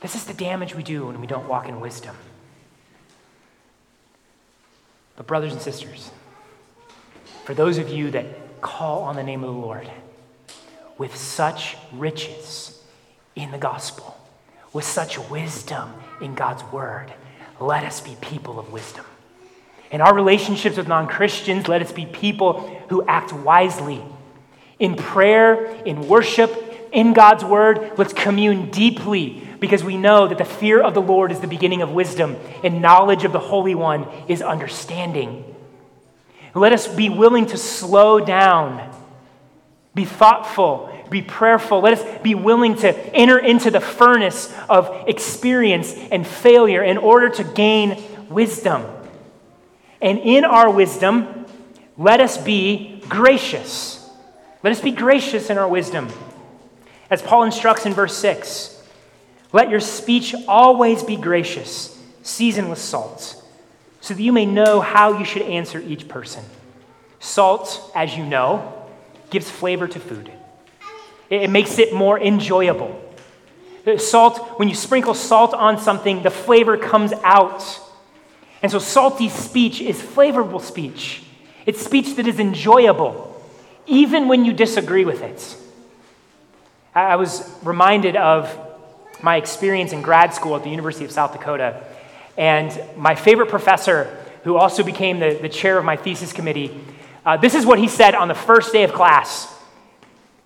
This 0.00 0.14
is 0.14 0.24
the 0.24 0.34
damage 0.34 0.74
we 0.74 0.82
do 0.82 1.06
when 1.06 1.20
we 1.20 1.26
don't 1.26 1.48
walk 1.48 1.68
in 1.68 1.80
wisdom. 1.80 2.16
But, 5.16 5.26
brothers 5.26 5.52
and 5.52 5.62
sisters, 5.62 6.10
for 7.44 7.54
those 7.54 7.78
of 7.78 7.88
you 7.88 8.10
that 8.10 8.60
call 8.60 9.02
on 9.02 9.16
the 9.16 9.22
name 9.22 9.44
of 9.44 9.54
the 9.54 9.60
Lord, 9.60 9.88
with 10.98 11.16
such 11.16 11.76
riches 11.92 12.82
in 13.36 13.50
the 13.50 13.58
gospel, 13.58 14.16
with 14.72 14.84
such 14.84 15.18
wisdom 15.30 15.92
in 16.20 16.34
God's 16.34 16.62
word. 16.64 17.12
Let 17.60 17.84
us 17.84 18.00
be 18.00 18.16
people 18.20 18.58
of 18.58 18.72
wisdom. 18.72 19.04
In 19.90 20.00
our 20.00 20.14
relationships 20.14 20.76
with 20.76 20.88
non 20.88 21.06
Christians, 21.06 21.68
let 21.68 21.82
us 21.82 21.92
be 21.92 22.06
people 22.06 22.68
who 22.88 23.04
act 23.06 23.32
wisely. 23.32 24.02
In 24.78 24.96
prayer, 24.96 25.66
in 25.84 26.08
worship, 26.08 26.90
in 26.92 27.12
God's 27.12 27.44
word, 27.44 27.92
let's 27.96 28.12
commune 28.12 28.70
deeply 28.70 29.46
because 29.60 29.84
we 29.84 29.96
know 29.96 30.28
that 30.28 30.38
the 30.38 30.44
fear 30.44 30.80
of 30.80 30.94
the 30.94 31.02
Lord 31.02 31.32
is 31.32 31.40
the 31.40 31.46
beginning 31.46 31.82
of 31.82 31.92
wisdom 31.92 32.36
and 32.62 32.82
knowledge 32.82 33.24
of 33.24 33.32
the 33.32 33.38
Holy 33.38 33.74
One 33.74 34.06
is 34.28 34.42
understanding. 34.42 35.44
Let 36.54 36.72
us 36.72 36.86
be 36.86 37.08
willing 37.08 37.46
to 37.46 37.56
slow 37.56 38.20
down 38.20 38.94
be 39.94 40.04
thoughtful, 40.04 40.90
be 41.10 41.22
prayerful. 41.22 41.80
Let 41.80 41.98
us 41.98 42.22
be 42.22 42.34
willing 42.34 42.76
to 42.76 42.96
enter 43.14 43.38
into 43.38 43.70
the 43.70 43.80
furnace 43.80 44.52
of 44.68 45.08
experience 45.08 45.94
and 45.94 46.26
failure 46.26 46.82
in 46.82 46.98
order 46.98 47.28
to 47.30 47.44
gain 47.44 48.02
wisdom. 48.28 48.84
And 50.00 50.18
in 50.18 50.44
our 50.44 50.70
wisdom, 50.70 51.46
let 51.96 52.20
us 52.20 52.36
be 52.36 53.02
gracious. 53.08 54.08
Let 54.62 54.72
us 54.72 54.80
be 54.80 54.90
gracious 54.90 55.50
in 55.50 55.58
our 55.58 55.68
wisdom. 55.68 56.08
As 57.10 57.22
Paul 57.22 57.44
instructs 57.44 57.86
in 57.86 57.92
verse 57.92 58.16
6 58.16 58.72
let 59.52 59.70
your 59.70 59.78
speech 59.78 60.34
always 60.48 61.04
be 61.04 61.14
gracious, 61.14 61.96
seasoned 62.24 62.70
with 62.70 62.80
salt, 62.80 63.40
so 64.00 64.12
that 64.12 64.20
you 64.20 64.32
may 64.32 64.46
know 64.46 64.80
how 64.80 65.16
you 65.16 65.24
should 65.24 65.42
answer 65.42 65.78
each 65.78 66.08
person. 66.08 66.42
Salt, 67.20 67.92
as 67.94 68.16
you 68.16 68.26
know, 68.26 68.83
gives 69.34 69.50
flavor 69.50 69.88
to 69.88 69.98
food, 69.98 70.30
it 71.28 71.50
makes 71.50 71.80
it 71.80 71.92
more 71.92 72.18
enjoyable. 72.18 73.00
Salt, 73.98 74.60
when 74.60 74.68
you 74.68 74.76
sprinkle 74.76 75.12
salt 75.12 75.52
on 75.52 75.76
something, 75.76 76.22
the 76.22 76.30
flavor 76.30 76.78
comes 76.78 77.12
out. 77.24 77.80
And 78.62 78.70
so, 78.70 78.78
salty 78.78 79.28
speech 79.28 79.80
is 79.80 80.00
flavorful 80.00 80.60
speech. 80.60 81.24
It's 81.66 81.84
speech 81.84 82.14
that 82.14 82.28
is 82.28 82.38
enjoyable, 82.38 83.12
even 83.86 84.28
when 84.28 84.44
you 84.44 84.52
disagree 84.52 85.04
with 85.04 85.20
it. 85.20 85.56
I 86.94 87.16
was 87.16 87.50
reminded 87.64 88.14
of 88.14 88.56
my 89.20 89.36
experience 89.36 89.92
in 89.92 90.00
grad 90.00 90.32
school 90.32 90.54
at 90.54 90.62
the 90.62 90.70
University 90.70 91.04
of 91.04 91.10
South 91.10 91.32
Dakota. 91.32 91.82
And 92.38 92.70
my 92.96 93.16
favorite 93.16 93.48
professor, 93.48 94.16
who 94.44 94.56
also 94.56 94.84
became 94.84 95.18
the, 95.18 95.38
the 95.42 95.48
chair 95.48 95.76
of 95.76 95.84
my 95.84 95.96
thesis 95.96 96.32
committee, 96.32 96.80
uh, 97.24 97.36
this 97.36 97.54
is 97.54 97.64
what 97.64 97.78
he 97.78 97.88
said 97.88 98.14
on 98.14 98.28
the 98.28 98.34
first 98.34 98.72
day 98.72 98.84
of 98.84 98.92
class. 98.92 99.52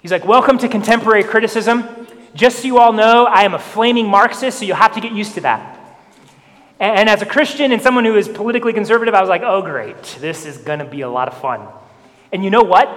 He's 0.00 0.12
like, 0.12 0.24
Welcome 0.24 0.58
to 0.58 0.68
contemporary 0.68 1.24
criticism. 1.24 2.06
Just 2.34 2.60
so 2.60 2.66
you 2.66 2.78
all 2.78 2.92
know, 2.92 3.24
I 3.24 3.42
am 3.42 3.54
a 3.54 3.58
flaming 3.58 4.06
Marxist, 4.06 4.60
so 4.60 4.64
you'll 4.64 4.76
have 4.76 4.94
to 4.94 5.00
get 5.00 5.12
used 5.12 5.34
to 5.34 5.40
that. 5.40 5.78
And, 6.78 7.00
and 7.00 7.08
as 7.08 7.22
a 7.22 7.26
Christian 7.26 7.72
and 7.72 7.82
someone 7.82 8.04
who 8.04 8.16
is 8.16 8.28
politically 8.28 8.72
conservative, 8.72 9.14
I 9.14 9.20
was 9.20 9.28
like, 9.28 9.42
Oh, 9.42 9.62
great. 9.62 10.02
This 10.20 10.46
is 10.46 10.58
going 10.58 10.78
to 10.78 10.84
be 10.84 11.00
a 11.00 11.08
lot 11.08 11.28
of 11.28 11.38
fun. 11.40 11.66
And 12.32 12.44
you 12.44 12.50
know 12.50 12.62
what? 12.62 12.88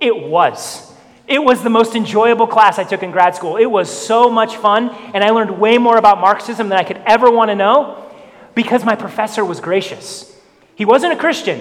It 0.00 0.16
was. 0.16 0.92
It 1.28 1.42
was 1.42 1.62
the 1.62 1.70
most 1.70 1.94
enjoyable 1.94 2.46
class 2.46 2.78
I 2.78 2.84
took 2.84 3.02
in 3.02 3.12
grad 3.12 3.34
school. 3.34 3.56
It 3.56 3.66
was 3.66 3.88
so 3.88 4.28
much 4.28 4.56
fun, 4.56 4.90
and 5.14 5.22
I 5.22 5.30
learned 5.30 5.58
way 5.58 5.78
more 5.78 5.96
about 5.96 6.20
Marxism 6.20 6.68
than 6.68 6.78
I 6.78 6.84
could 6.84 7.00
ever 7.06 7.30
want 7.30 7.50
to 7.50 7.54
know 7.54 8.10
because 8.54 8.84
my 8.84 8.96
professor 8.96 9.44
was 9.44 9.60
gracious. 9.60 10.36
He 10.74 10.84
wasn't 10.84 11.12
a 11.12 11.16
Christian, 11.16 11.60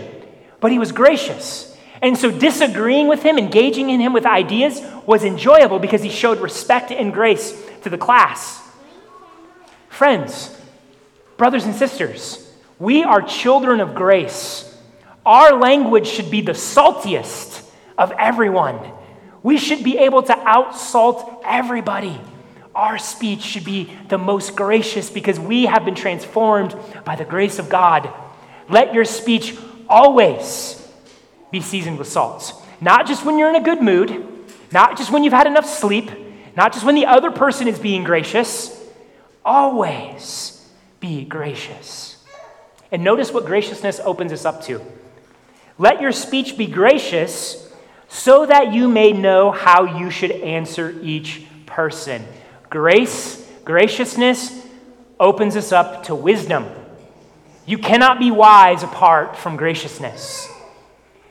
but 0.62 0.72
he 0.72 0.80
was 0.80 0.94
gracious. 0.94 1.76
And 2.02 2.18
so 2.18 2.32
disagreeing 2.32 3.08
with 3.08 3.22
him, 3.22 3.38
engaging 3.38 3.90
in 3.90 4.00
him 4.00 4.14
with 4.14 4.26
ideas, 4.26 4.82
was 5.06 5.24
enjoyable 5.24 5.80
because 5.80 6.02
he 6.02 6.10
showed 6.10 6.40
respect 6.40 6.92
and 6.92 7.14
grace 7.14 7.62
to 7.84 7.90
the 7.90 7.98
class. 7.98 8.62
Friends, 9.90 10.56
brothers 11.38 11.66
and 11.66 11.76
sisters, 11.76 12.50
we 12.80 13.04
are 13.04 13.22
children 13.22 13.82
of 13.82 13.94
grace. 13.94 14.68
Our 15.26 15.60
language 15.60 16.08
should 16.08 16.32
be 16.32 16.42
the 16.42 16.54
saltiest 16.54 17.64
of 17.98 18.12
everyone. 18.18 18.80
We 19.44 19.58
should 19.58 19.84
be 19.84 20.00
able 20.00 20.24
to 20.24 20.34
outsalt 20.34 21.42
everybody. 21.46 22.20
Our 22.74 22.98
speech 22.98 23.42
should 23.42 23.66
be 23.66 23.92
the 24.08 24.18
most 24.18 24.56
gracious 24.56 25.10
because 25.10 25.40
we 25.40 25.66
have 25.66 25.86
been 25.86 25.96
transformed 25.96 26.76
by 27.04 27.16
the 27.16 27.26
grace 27.26 27.60
of 27.60 27.70
God. 27.70 28.12
Let 28.70 28.94
your 28.94 29.06
speech 29.06 29.56
always 29.92 30.78
be 31.52 31.62
seasoned 31.62 32.00
with 32.00 32.08
salt. 32.08 32.54
Not 32.80 33.06
just 33.06 33.26
when 33.26 33.38
you're 33.38 33.50
in 33.50 33.56
a 33.56 33.64
good 33.64 33.82
mood, 33.82 34.26
not 34.72 34.98
just 34.98 35.12
when 35.12 35.24
you've 35.24 35.34
had 35.34 35.48
enough 35.48 35.66
sleep, 35.66 36.10
not 36.56 36.74
just 36.74 36.86
when 36.86 36.96
the 36.96 37.06
other 37.06 37.30
person 37.30 37.68
is 37.68 37.78
being 37.78 38.04
gracious. 38.04 38.78
Always 39.46 40.68
be 41.00 41.26
gracious. 41.26 42.18
And 42.92 43.04
notice 43.04 43.32
what 43.32 43.46
graciousness 43.46 44.00
opens 44.00 44.32
us 44.32 44.46
up 44.46 44.64
to. 44.64 44.82
Let 45.78 46.02
your 46.02 46.12
speech 46.12 46.58
be 46.58 46.68
gracious 46.68 47.70
so 48.08 48.46
that 48.46 48.74
you 48.74 48.88
may 48.88 49.14
know 49.14 49.52
how 49.52 49.98
you 50.00 50.10
should 50.10 50.32
answer 50.32 50.94
each 51.02 51.44
person. 51.66 52.26
Grace, 52.70 53.48
graciousness 53.64 54.66
opens 55.20 55.56
us 55.56 55.72
up 55.72 56.04
to 56.04 56.16
wisdom. 56.16 56.66
You 57.72 57.78
cannot 57.78 58.20
be 58.20 58.32
wise 58.32 58.84
apart 58.84 59.38
from 59.38 59.56
graciousness. 59.56 60.50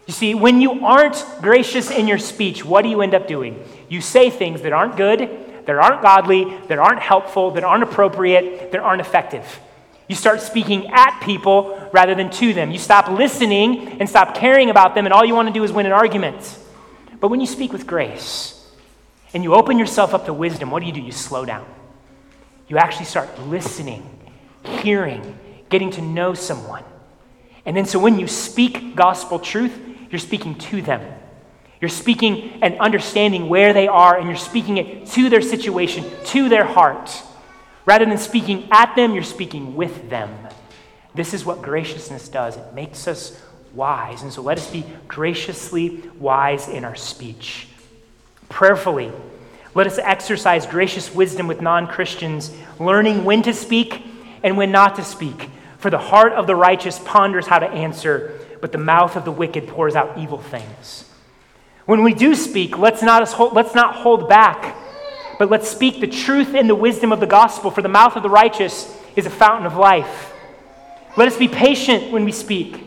You 0.06 0.14
see, 0.14 0.34
when 0.34 0.62
you 0.62 0.86
aren't 0.86 1.22
gracious 1.42 1.90
in 1.90 2.08
your 2.08 2.16
speech, 2.16 2.64
what 2.64 2.80
do 2.80 2.88
you 2.88 3.02
end 3.02 3.12
up 3.12 3.28
doing? 3.28 3.62
You 3.90 4.00
say 4.00 4.30
things 4.30 4.62
that 4.62 4.72
aren't 4.72 4.96
good, 4.96 5.18
that 5.66 5.76
aren't 5.76 6.00
godly, 6.00 6.46
that 6.68 6.78
aren't 6.78 7.00
helpful, 7.00 7.50
that 7.50 7.62
aren't 7.62 7.82
appropriate, 7.82 8.72
that 8.72 8.80
aren't 8.80 9.02
effective. 9.02 9.60
You 10.08 10.16
start 10.16 10.40
speaking 10.40 10.86
at 10.86 11.20
people 11.20 11.90
rather 11.92 12.14
than 12.14 12.30
to 12.30 12.54
them. 12.54 12.70
You 12.70 12.78
stop 12.78 13.10
listening 13.10 14.00
and 14.00 14.08
stop 14.08 14.34
caring 14.34 14.70
about 14.70 14.94
them, 14.94 15.04
and 15.04 15.12
all 15.12 15.26
you 15.26 15.34
want 15.34 15.48
to 15.48 15.52
do 15.52 15.62
is 15.62 15.72
win 15.72 15.84
an 15.84 15.92
argument. 15.92 16.58
But 17.20 17.28
when 17.28 17.42
you 17.42 17.46
speak 17.46 17.70
with 17.70 17.86
grace 17.86 18.66
and 19.34 19.44
you 19.44 19.52
open 19.52 19.78
yourself 19.78 20.14
up 20.14 20.24
to 20.24 20.32
wisdom, 20.32 20.70
what 20.70 20.80
do 20.80 20.86
you 20.86 20.92
do? 20.94 21.02
You 21.02 21.12
slow 21.12 21.44
down. 21.44 21.66
You 22.66 22.78
actually 22.78 23.04
start 23.04 23.38
listening, 23.40 24.08
hearing, 24.64 25.38
getting 25.70 25.90
to 25.92 26.02
know 26.02 26.34
someone. 26.34 26.84
And 27.64 27.76
then, 27.76 27.86
so 27.86 27.98
when 27.98 28.18
you 28.18 28.26
speak 28.26 28.94
gospel 28.96 29.38
truth, 29.38 29.78
you're 30.10 30.18
speaking 30.18 30.56
to 30.56 30.82
them. 30.82 31.00
You're 31.80 31.88
speaking 31.88 32.58
and 32.62 32.78
understanding 32.78 33.48
where 33.48 33.72
they 33.72 33.88
are, 33.88 34.18
and 34.18 34.28
you're 34.28 34.36
speaking 34.36 34.76
it 34.76 35.06
to 35.06 35.30
their 35.30 35.40
situation, 35.40 36.04
to 36.26 36.48
their 36.48 36.64
heart. 36.64 37.22
Rather 37.86 38.04
than 38.04 38.18
speaking 38.18 38.68
at 38.70 38.94
them, 38.96 39.14
you're 39.14 39.22
speaking 39.22 39.74
with 39.74 40.10
them. 40.10 40.30
This 41.14 41.32
is 41.32 41.44
what 41.44 41.62
graciousness 41.62 42.28
does 42.28 42.56
it 42.56 42.74
makes 42.74 43.08
us 43.08 43.40
wise. 43.72 44.22
And 44.22 44.32
so 44.32 44.42
let 44.42 44.58
us 44.58 44.70
be 44.70 44.84
graciously 45.08 46.02
wise 46.18 46.68
in 46.68 46.84
our 46.84 46.96
speech. 46.96 47.68
Prayerfully, 48.48 49.12
let 49.74 49.86
us 49.86 49.98
exercise 49.98 50.66
gracious 50.66 51.14
wisdom 51.14 51.46
with 51.46 51.60
non 51.60 51.86
Christians, 51.86 52.52
learning 52.78 53.24
when 53.24 53.42
to 53.42 53.54
speak 53.54 54.02
and 54.42 54.56
when 54.56 54.72
not 54.72 54.96
to 54.96 55.04
speak. 55.04 55.48
For 55.80 55.90
the 55.90 55.98
heart 55.98 56.34
of 56.34 56.46
the 56.46 56.54
righteous 56.54 56.98
ponders 56.98 57.46
how 57.46 57.58
to 57.58 57.66
answer, 57.66 58.38
but 58.60 58.70
the 58.70 58.78
mouth 58.78 59.16
of 59.16 59.24
the 59.24 59.32
wicked 59.32 59.66
pours 59.66 59.96
out 59.96 60.18
evil 60.18 60.38
things. 60.38 61.06
When 61.86 62.02
we 62.04 62.12
do 62.12 62.34
speak, 62.34 62.78
let's 62.78 63.02
not, 63.02 63.26
hold, 63.30 63.54
let's 63.54 63.74
not 63.74 63.96
hold 63.96 64.28
back, 64.28 64.76
but 65.38 65.50
let's 65.50 65.68
speak 65.68 66.00
the 66.00 66.06
truth 66.06 66.54
and 66.54 66.68
the 66.68 66.74
wisdom 66.74 67.12
of 67.12 67.20
the 67.20 67.26
gospel, 67.26 67.70
for 67.70 67.80
the 67.80 67.88
mouth 67.88 68.14
of 68.14 68.22
the 68.22 68.28
righteous 68.28 68.94
is 69.16 69.24
a 69.24 69.30
fountain 69.30 69.64
of 69.64 69.76
life. 69.76 70.34
Let 71.16 71.28
us 71.28 71.38
be 71.38 71.48
patient 71.48 72.12
when 72.12 72.24
we 72.26 72.32
speak, 72.32 72.84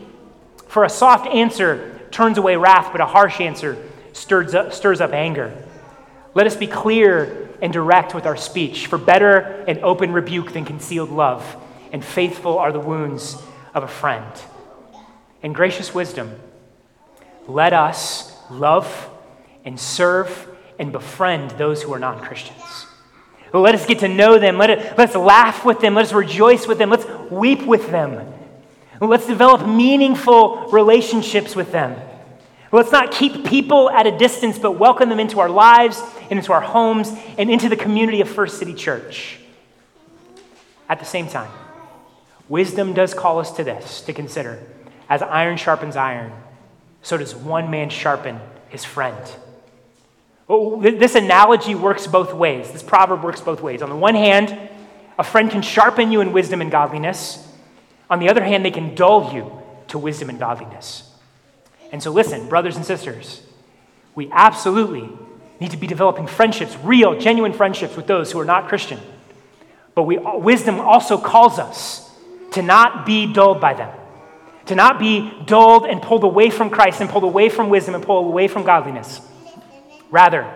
for 0.68 0.84
a 0.84 0.88
soft 0.88 1.26
answer 1.26 2.00
turns 2.12 2.38
away 2.38 2.54
wrath, 2.54 2.90
but 2.92 3.00
a 3.00 3.06
harsh 3.06 3.40
answer 3.40 3.76
stirs 4.12 4.54
up, 4.54 4.72
stirs 4.72 5.00
up 5.00 5.12
anger. 5.12 5.52
Let 6.32 6.46
us 6.46 6.54
be 6.54 6.68
clear 6.68 7.50
and 7.60 7.72
direct 7.72 8.14
with 8.14 8.24
our 8.24 8.36
speech, 8.36 8.86
for 8.86 8.98
better 8.98 9.64
an 9.66 9.80
open 9.82 10.12
rebuke 10.12 10.52
than 10.52 10.64
concealed 10.64 11.10
love, 11.10 11.56
and 11.94 12.04
faithful 12.04 12.58
are 12.58 12.72
the 12.72 12.80
wounds 12.80 13.40
of 13.72 13.84
a 13.84 13.88
friend. 13.88 14.26
In 15.44 15.52
gracious 15.52 15.94
wisdom, 15.94 16.34
let 17.46 17.72
us 17.72 18.36
love 18.50 19.08
and 19.64 19.78
serve 19.78 20.48
and 20.76 20.90
befriend 20.90 21.52
those 21.52 21.84
who 21.84 21.94
are 21.94 22.00
non 22.00 22.18
Christians. 22.18 22.86
Let 23.52 23.76
us 23.76 23.86
get 23.86 24.00
to 24.00 24.08
know 24.08 24.40
them. 24.40 24.58
Let 24.58 24.70
it, 24.70 24.98
let's 24.98 25.14
laugh 25.14 25.64
with 25.64 25.78
them. 25.78 25.94
Let's 25.94 26.12
rejoice 26.12 26.66
with 26.66 26.78
them. 26.78 26.90
Let's 26.90 27.06
weep 27.30 27.62
with 27.62 27.88
them. 27.92 28.34
Let's 29.00 29.28
develop 29.28 29.64
meaningful 29.64 30.70
relationships 30.72 31.54
with 31.54 31.70
them. 31.70 31.96
Let's 32.72 32.90
not 32.90 33.12
keep 33.12 33.46
people 33.46 33.88
at 33.88 34.08
a 34.08 34.18
distance, 34.18 34.58
but 34.58 34.72
welcome 34.72 35.10
them 35.10 35.20
into 35.20 35.38
our 35.38 35.48
lives 35.48 36.02
and 36.28 36.40
into 36.40 36.52
our 36.52 36.60
homes 36.60 37.12
and 37.38 37.48
into 37.48 37.68
the 37.68 37.76
community 37.76 38.20
of 38.20 38.28
First 38.28 38.58
City 38.58 38.74
Church. 38.74 39.38
At 40.88 40.98
the 40.98 41.06
same 41.06 41.28
time, 41.28 41.52
wisdom 42.48 42.94
does 42.94 43.14
call 43.14 43.38
us 43.38 43.52
to 43.52 43.64
this 43.64 44.00
to 44.02 44.12
consider 44.12 44.62
as 45.08 45.22
iron 45.22 45.56
sharpens 45.56 45.96
iron, 45.96 46.32
so 47.02 47.16
does 47.16 47.34
one 47.34 47.70
man 47.70 47.90
sharpen 47.90 48.40
his 48.68 48.84
friend. 48.84 49.30
Oh, 50.48 50.80
this 50.80 51.14
analogy 51.14 51.74
works 51.74 52.06
both 52.06 52.34
ways. 52.34 52.70
This 52.70 52.82
proverb 52.82 53.22
works 53.22 53.40
both 53.40 53.62
ways. 53.62 53.80
On 53.82 53.88
the 53.88 53.96
one 53.96 54.14
hand, 54.14 54.70
a 55.18 55.24
friend 55.24 55.50
can 55.50 55.62
sharpen 55.62 56.12
you 56.12 56.20
in 56.20 56.32
wisdom 56.32 56.60
and 56.60 56.70
godliness. 56.70 57.46
On 58.10 58.18
the 58.18 58.28
other 58.28 58.44
hand, 58.44 58.64
they 58.64 58.70
can 58.70 58.94
dull 58.94 59.32
you 59.32 59.62
to 59.88 59.98
wisdom 59.98 60.28
and 60.28 60.38
godliness. 60.38 61.10
And 61.92 62.02
so, 62.02 62.10
listen, 62.10 62.48
brothers 62.48 62.76
and 62.76 62.84
sisters, 62.84 63.42
we 64.14 64.30
absolutely 64.32 65.08
need 65.60 65.70
to 65.70 65.76
be 65.76 65.86
developing 65.86 66.26
friendships, 66.26 66.76
real, 66.82 67.18
genuine 67.18 67.52
friendships 67.52 67.96
with 67.96 68.06
those 68.06 68.32
who 68.32 68.40
are 68.40 68.44
not 68.44 68.68
Christian. 68.68 69.00
But 69.94 70.02
we, 70.02 70.18
wisdom 70.18 70.80
also 70.80 71.16
calls 71.16 71.58
us 71.58 72.03
to 72.54 72.62
not 72.62 73.06
be 73.06 73.32
dulled 73.32 73.60
by 73.60 73.74
them 73.74 73.90
to 74.66 74.74
not 74.74 74.98
be 74.98 75.30
dulled 75.44 75.86
and 75.86 76.00
pulled 76.00 76.24
away 76.24 76.50
from 76.50 76.70
Christ 76.70 77.00
and 77.00 77.10
pulled 77.10 77.24
away 77.24 77.48
from 77.48 77.68
wisdom 77.68 77.94
and 77.94 78.04
pulled 78.04 78.26
away 78.26 78.48
from 78.48 78.64
godliness. 78.64 79.20
Rather, 80.10 80.50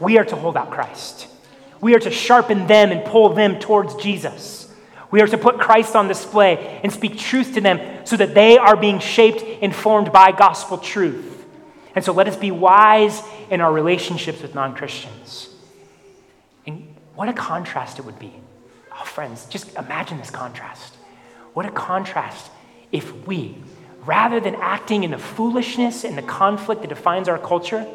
we 0.00 0.18
are 0.18 0.24
to 0.24 0.36
hold 0.36 0.56
out 0.56 0.70
Christ. 0.70 1.28
We 1.80 1.94
are 1.94 1.98
to 1.98 2.10
sharpen 2.10 2.66
them 2.66 2.90
and 2.90 3.04
pull 3.04 3.34
them 3.34 3.58
towards 3.58 3.94
Jesus. 3.96 4.72
We 5.10 5.20
are 5.20 5.26
to 5.26 5.38
put 5.38 5.58
Christ 5.58 5.94
on 5.94 6.08
display 6.08 6.80
and 6.82 6.92
speak 6.92 7.18
truth 7.18 7.54
to 7.54 7.60
them 7.60 8.06
so 8.06 8.16
that 8.16 8.34
they 8.34 8.58
are 8.58 8.76
being 8.76 8.98
shaped 8.98 9.42
and 9.62 9.74
formed 9.74 10.12
by 10.12 10.32
gospel 10.32 10.78
truth. 10.78 11.44
And 11.94 12.04
so 12.04 12.12
let 12.12 12.28
us 12.28 12.36
be 12.36 12.50
wise 12.50 13.22
in 13.50 13.60
our 13.60 13.72
relationships 13.72 14.42
with 14.42 14.54
non 14.54 14.74
Christians. 14.74 15.48
And 16.66 16.94
what 17.14 17.28
a 17.28 17.32
contrast 17.32 17.98
it 17.98 18.04
would 18.04 18.18
be. 18.18 18.34
Oh, 18.92 19.04
friends, 19.04 19.46
just 19.46 19.74
imagine 19.76 20.18
this 20.18 20.30
contrast. 20.30 20.95
What 21.56 21.64
a 21.64 21.70
contrast 21.70 22.50
if 22.92 23.26
we, 23.26 23.56
rather 24.04 24.40
than 24.40 24.56
acting 24.56 25.04
in 25.04 25.10
the 25.10 25.16
foolishness 25.16 26.04
and 26.04 26.18
the 26.18 26.20
conflict 26.20 26.82
that 26.82 26.88
defines 26.88 27.30
our 27.30 27.38
culture, 27.38 27.86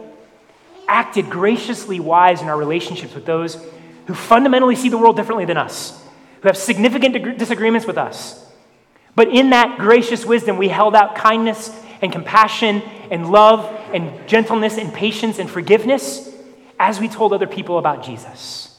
acted 0.88 1.30
graciously 1.30 2.00
wise 2.00 2.42
in 2.42 2.50
our 2.50 2.58
relationships 2.58 3.14
with 3.14 3.28
those 3.28 3.64
who 4.08 4.16
fundamentally 4.16 4.76
see 4.76 4.90
the 4.90 4.98
world 4.98 5.16
differently 5.16 5.46
than 5.46 5.58
us, 5.58 6.04
who 6.42 6.48
have 6.48 6.58
significant 6.58 7.38
disagreements 7.38 7.86
with 7.86 8.00
us. 8.00 8.44
But 9.14 9.28
in 9.28 9.52
that 9.52 9.78
gracious 9.78 10.26
wisdom, 10.26 10.58
we 10.58 10.70
held 10.70 10.96
out 10.96 11.14
kindness 11.14 11.70
and 12.02 12.12
compassion 12.12 12.82
and 13.12 13.32
love 13.32 13.72
and 13.94 14.28
gentleness 14.28 14.80
and 14.80 14.92
patience 14.92 15.38
and 15.38 15.48
forgiveness 15.48 16.34
as 16.80 17.00
we 17.00 17.08
told 17.08 17.32
other 17.32 17.46
people 17.46 17.78
about 17.78 18.04
Jesus. 18.04 18.76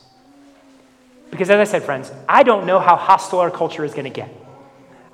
Because, 1.31 1.51
as 1.51 1.69
I 1.69 1.71
said, 1.71 1.85
friends, 1.85 2.11
I 2.29 2.43
don't 2.43 2.67
know 2.67 2.81
how 2.81 2.97
hostile 2.97 3.39
our 3.39 3.51
culture 3.53 3.85
is 3.85 3.93
going 3.93 4.07
to 4.07 4.11
get. 4.11 4.42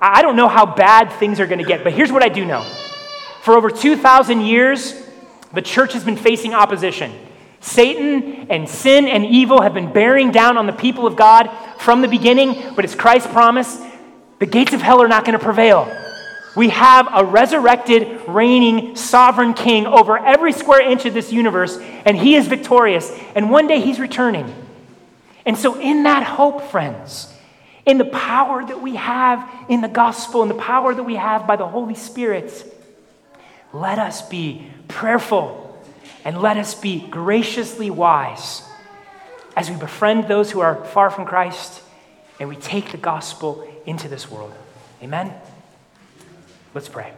I 0.01 0.21
don't 0.21 0.35
know 0.35 0.47
how 0.47 0.65
bad 0.65 1.11
things 1.13 1.39
are 1.39 1.47
going 1.47 1.59
to 1.59 1.65
get, 1.65 1.83
but 1.83 1.93
here's 1.93 2.11
what 2.11 2.23
I 2.23 2.29
do 2.29 2.45
know. 2.45 2.63
For 3.41 3.55
over 3.55 3.69
2,000 3.69 4.41
years, 4.41 4.93
the 5.53 5.61
church 5.61 5.93
has 5.93 6.03
been 6.03 6.17
facing 6.17 6.53
opposition. 6.53 7.11
Satan 7.61 8.47
and 8.49 8.69
sin 8.69 9.07
and 9.07 9.25
evil 9.25 9.61
have 9.61 9.73
been 9.73 9.91
bearing 9.91 10.31
down 10.31 10.57
on 10.57 10.65
the 10.65 10.73
people 10.73 11.05
of 11.05 11.15
God 11.15 11.49
from 11.79 12.01
the 12.01 12.07
beginning, 12.07 12.73
but 12.75 12.85
it's 12.85 12.95
Christ's 12.95 13.31
promise 13.31 13.79
the 14.39 14.45
gates 14.45 14.73
of 14.73 14.81
hell 14.81 15.01
are 15.01 15.07
not 15.07 15.25
going 15.25 15.37
to 15.37 15.43
prevail. 15.43 15.93
We 16.55 16.69
have 16.69 17.07
a 17.13 17.23
resurrected, 17.23 18.21
reigning, 18.27 18.95
sovereign 18.95 19.53
king 19.53 19.85
over 19.85 20.17
every 20.17 20.53
square 20.53 20.81
inch 20.81 21.05
of 21.05 21.13
this 21.13 21.31
universe, 21.31 21.77
and 21.77 22.17
he 22.17 22.35
is 22.35 22.47
victorious. 22.47 23.11
And 23.35 23.51
one 23.51 23.67
day 23.67 23.81
he's 23.81 23.99
returning. 23.99 24.53
And 25.45 25.57
so, 25.57 25.79
in 25.79 26.03
that 26.03 26.23
hope, 26.23 26.63
friends, 26.63 27.28
in 27.89 27.97
the 27.97 28.05
power 28.05 28.63
that 28.63 28.83
we 28.83 28.95
have 28.97 29.49
in 29.67 29.81
the 29.81 29.87
gospel 29.87 30.43
and 30.43 30.51
the 30.51 30.61
power 30.61 30.93
that 30.93 31.01
we 31.01 31.15
have 31.15 31.47
by 31.47 31.55
the 31.55 31.65
Holy 31.65 31.95
Spirit, 31.95 32.63
let 33.73 33.97
us 33.97 34.21
be 34.21 34.69
prayerful 34.87 35.65
and 36.23 36.39
let 36.39 36.55
us 36.57 36.75
be 36.75 36.99
graciously 36.99 37.89
wise 37.89 38.61
as 39.57 39.71
we 39.71 39.75
befriend 39.75 40.27
those 40.27 40.51
who 40.51 40.59
are 40.59 40.85
far 40.85 41.09
from 41.09 41.25
Christ 41.25 41.81
and 42.39 42.47
we 42.47 42.57
take 42.57 42.91
the 42.91 42.97
gospel 42.97 43.67
into 43.87 44.07
this 44.07 44.29
world. 44.29 44.53
Amen? 45.01 45.33
Let's 46.75 46.89
pray. 46.89 47.11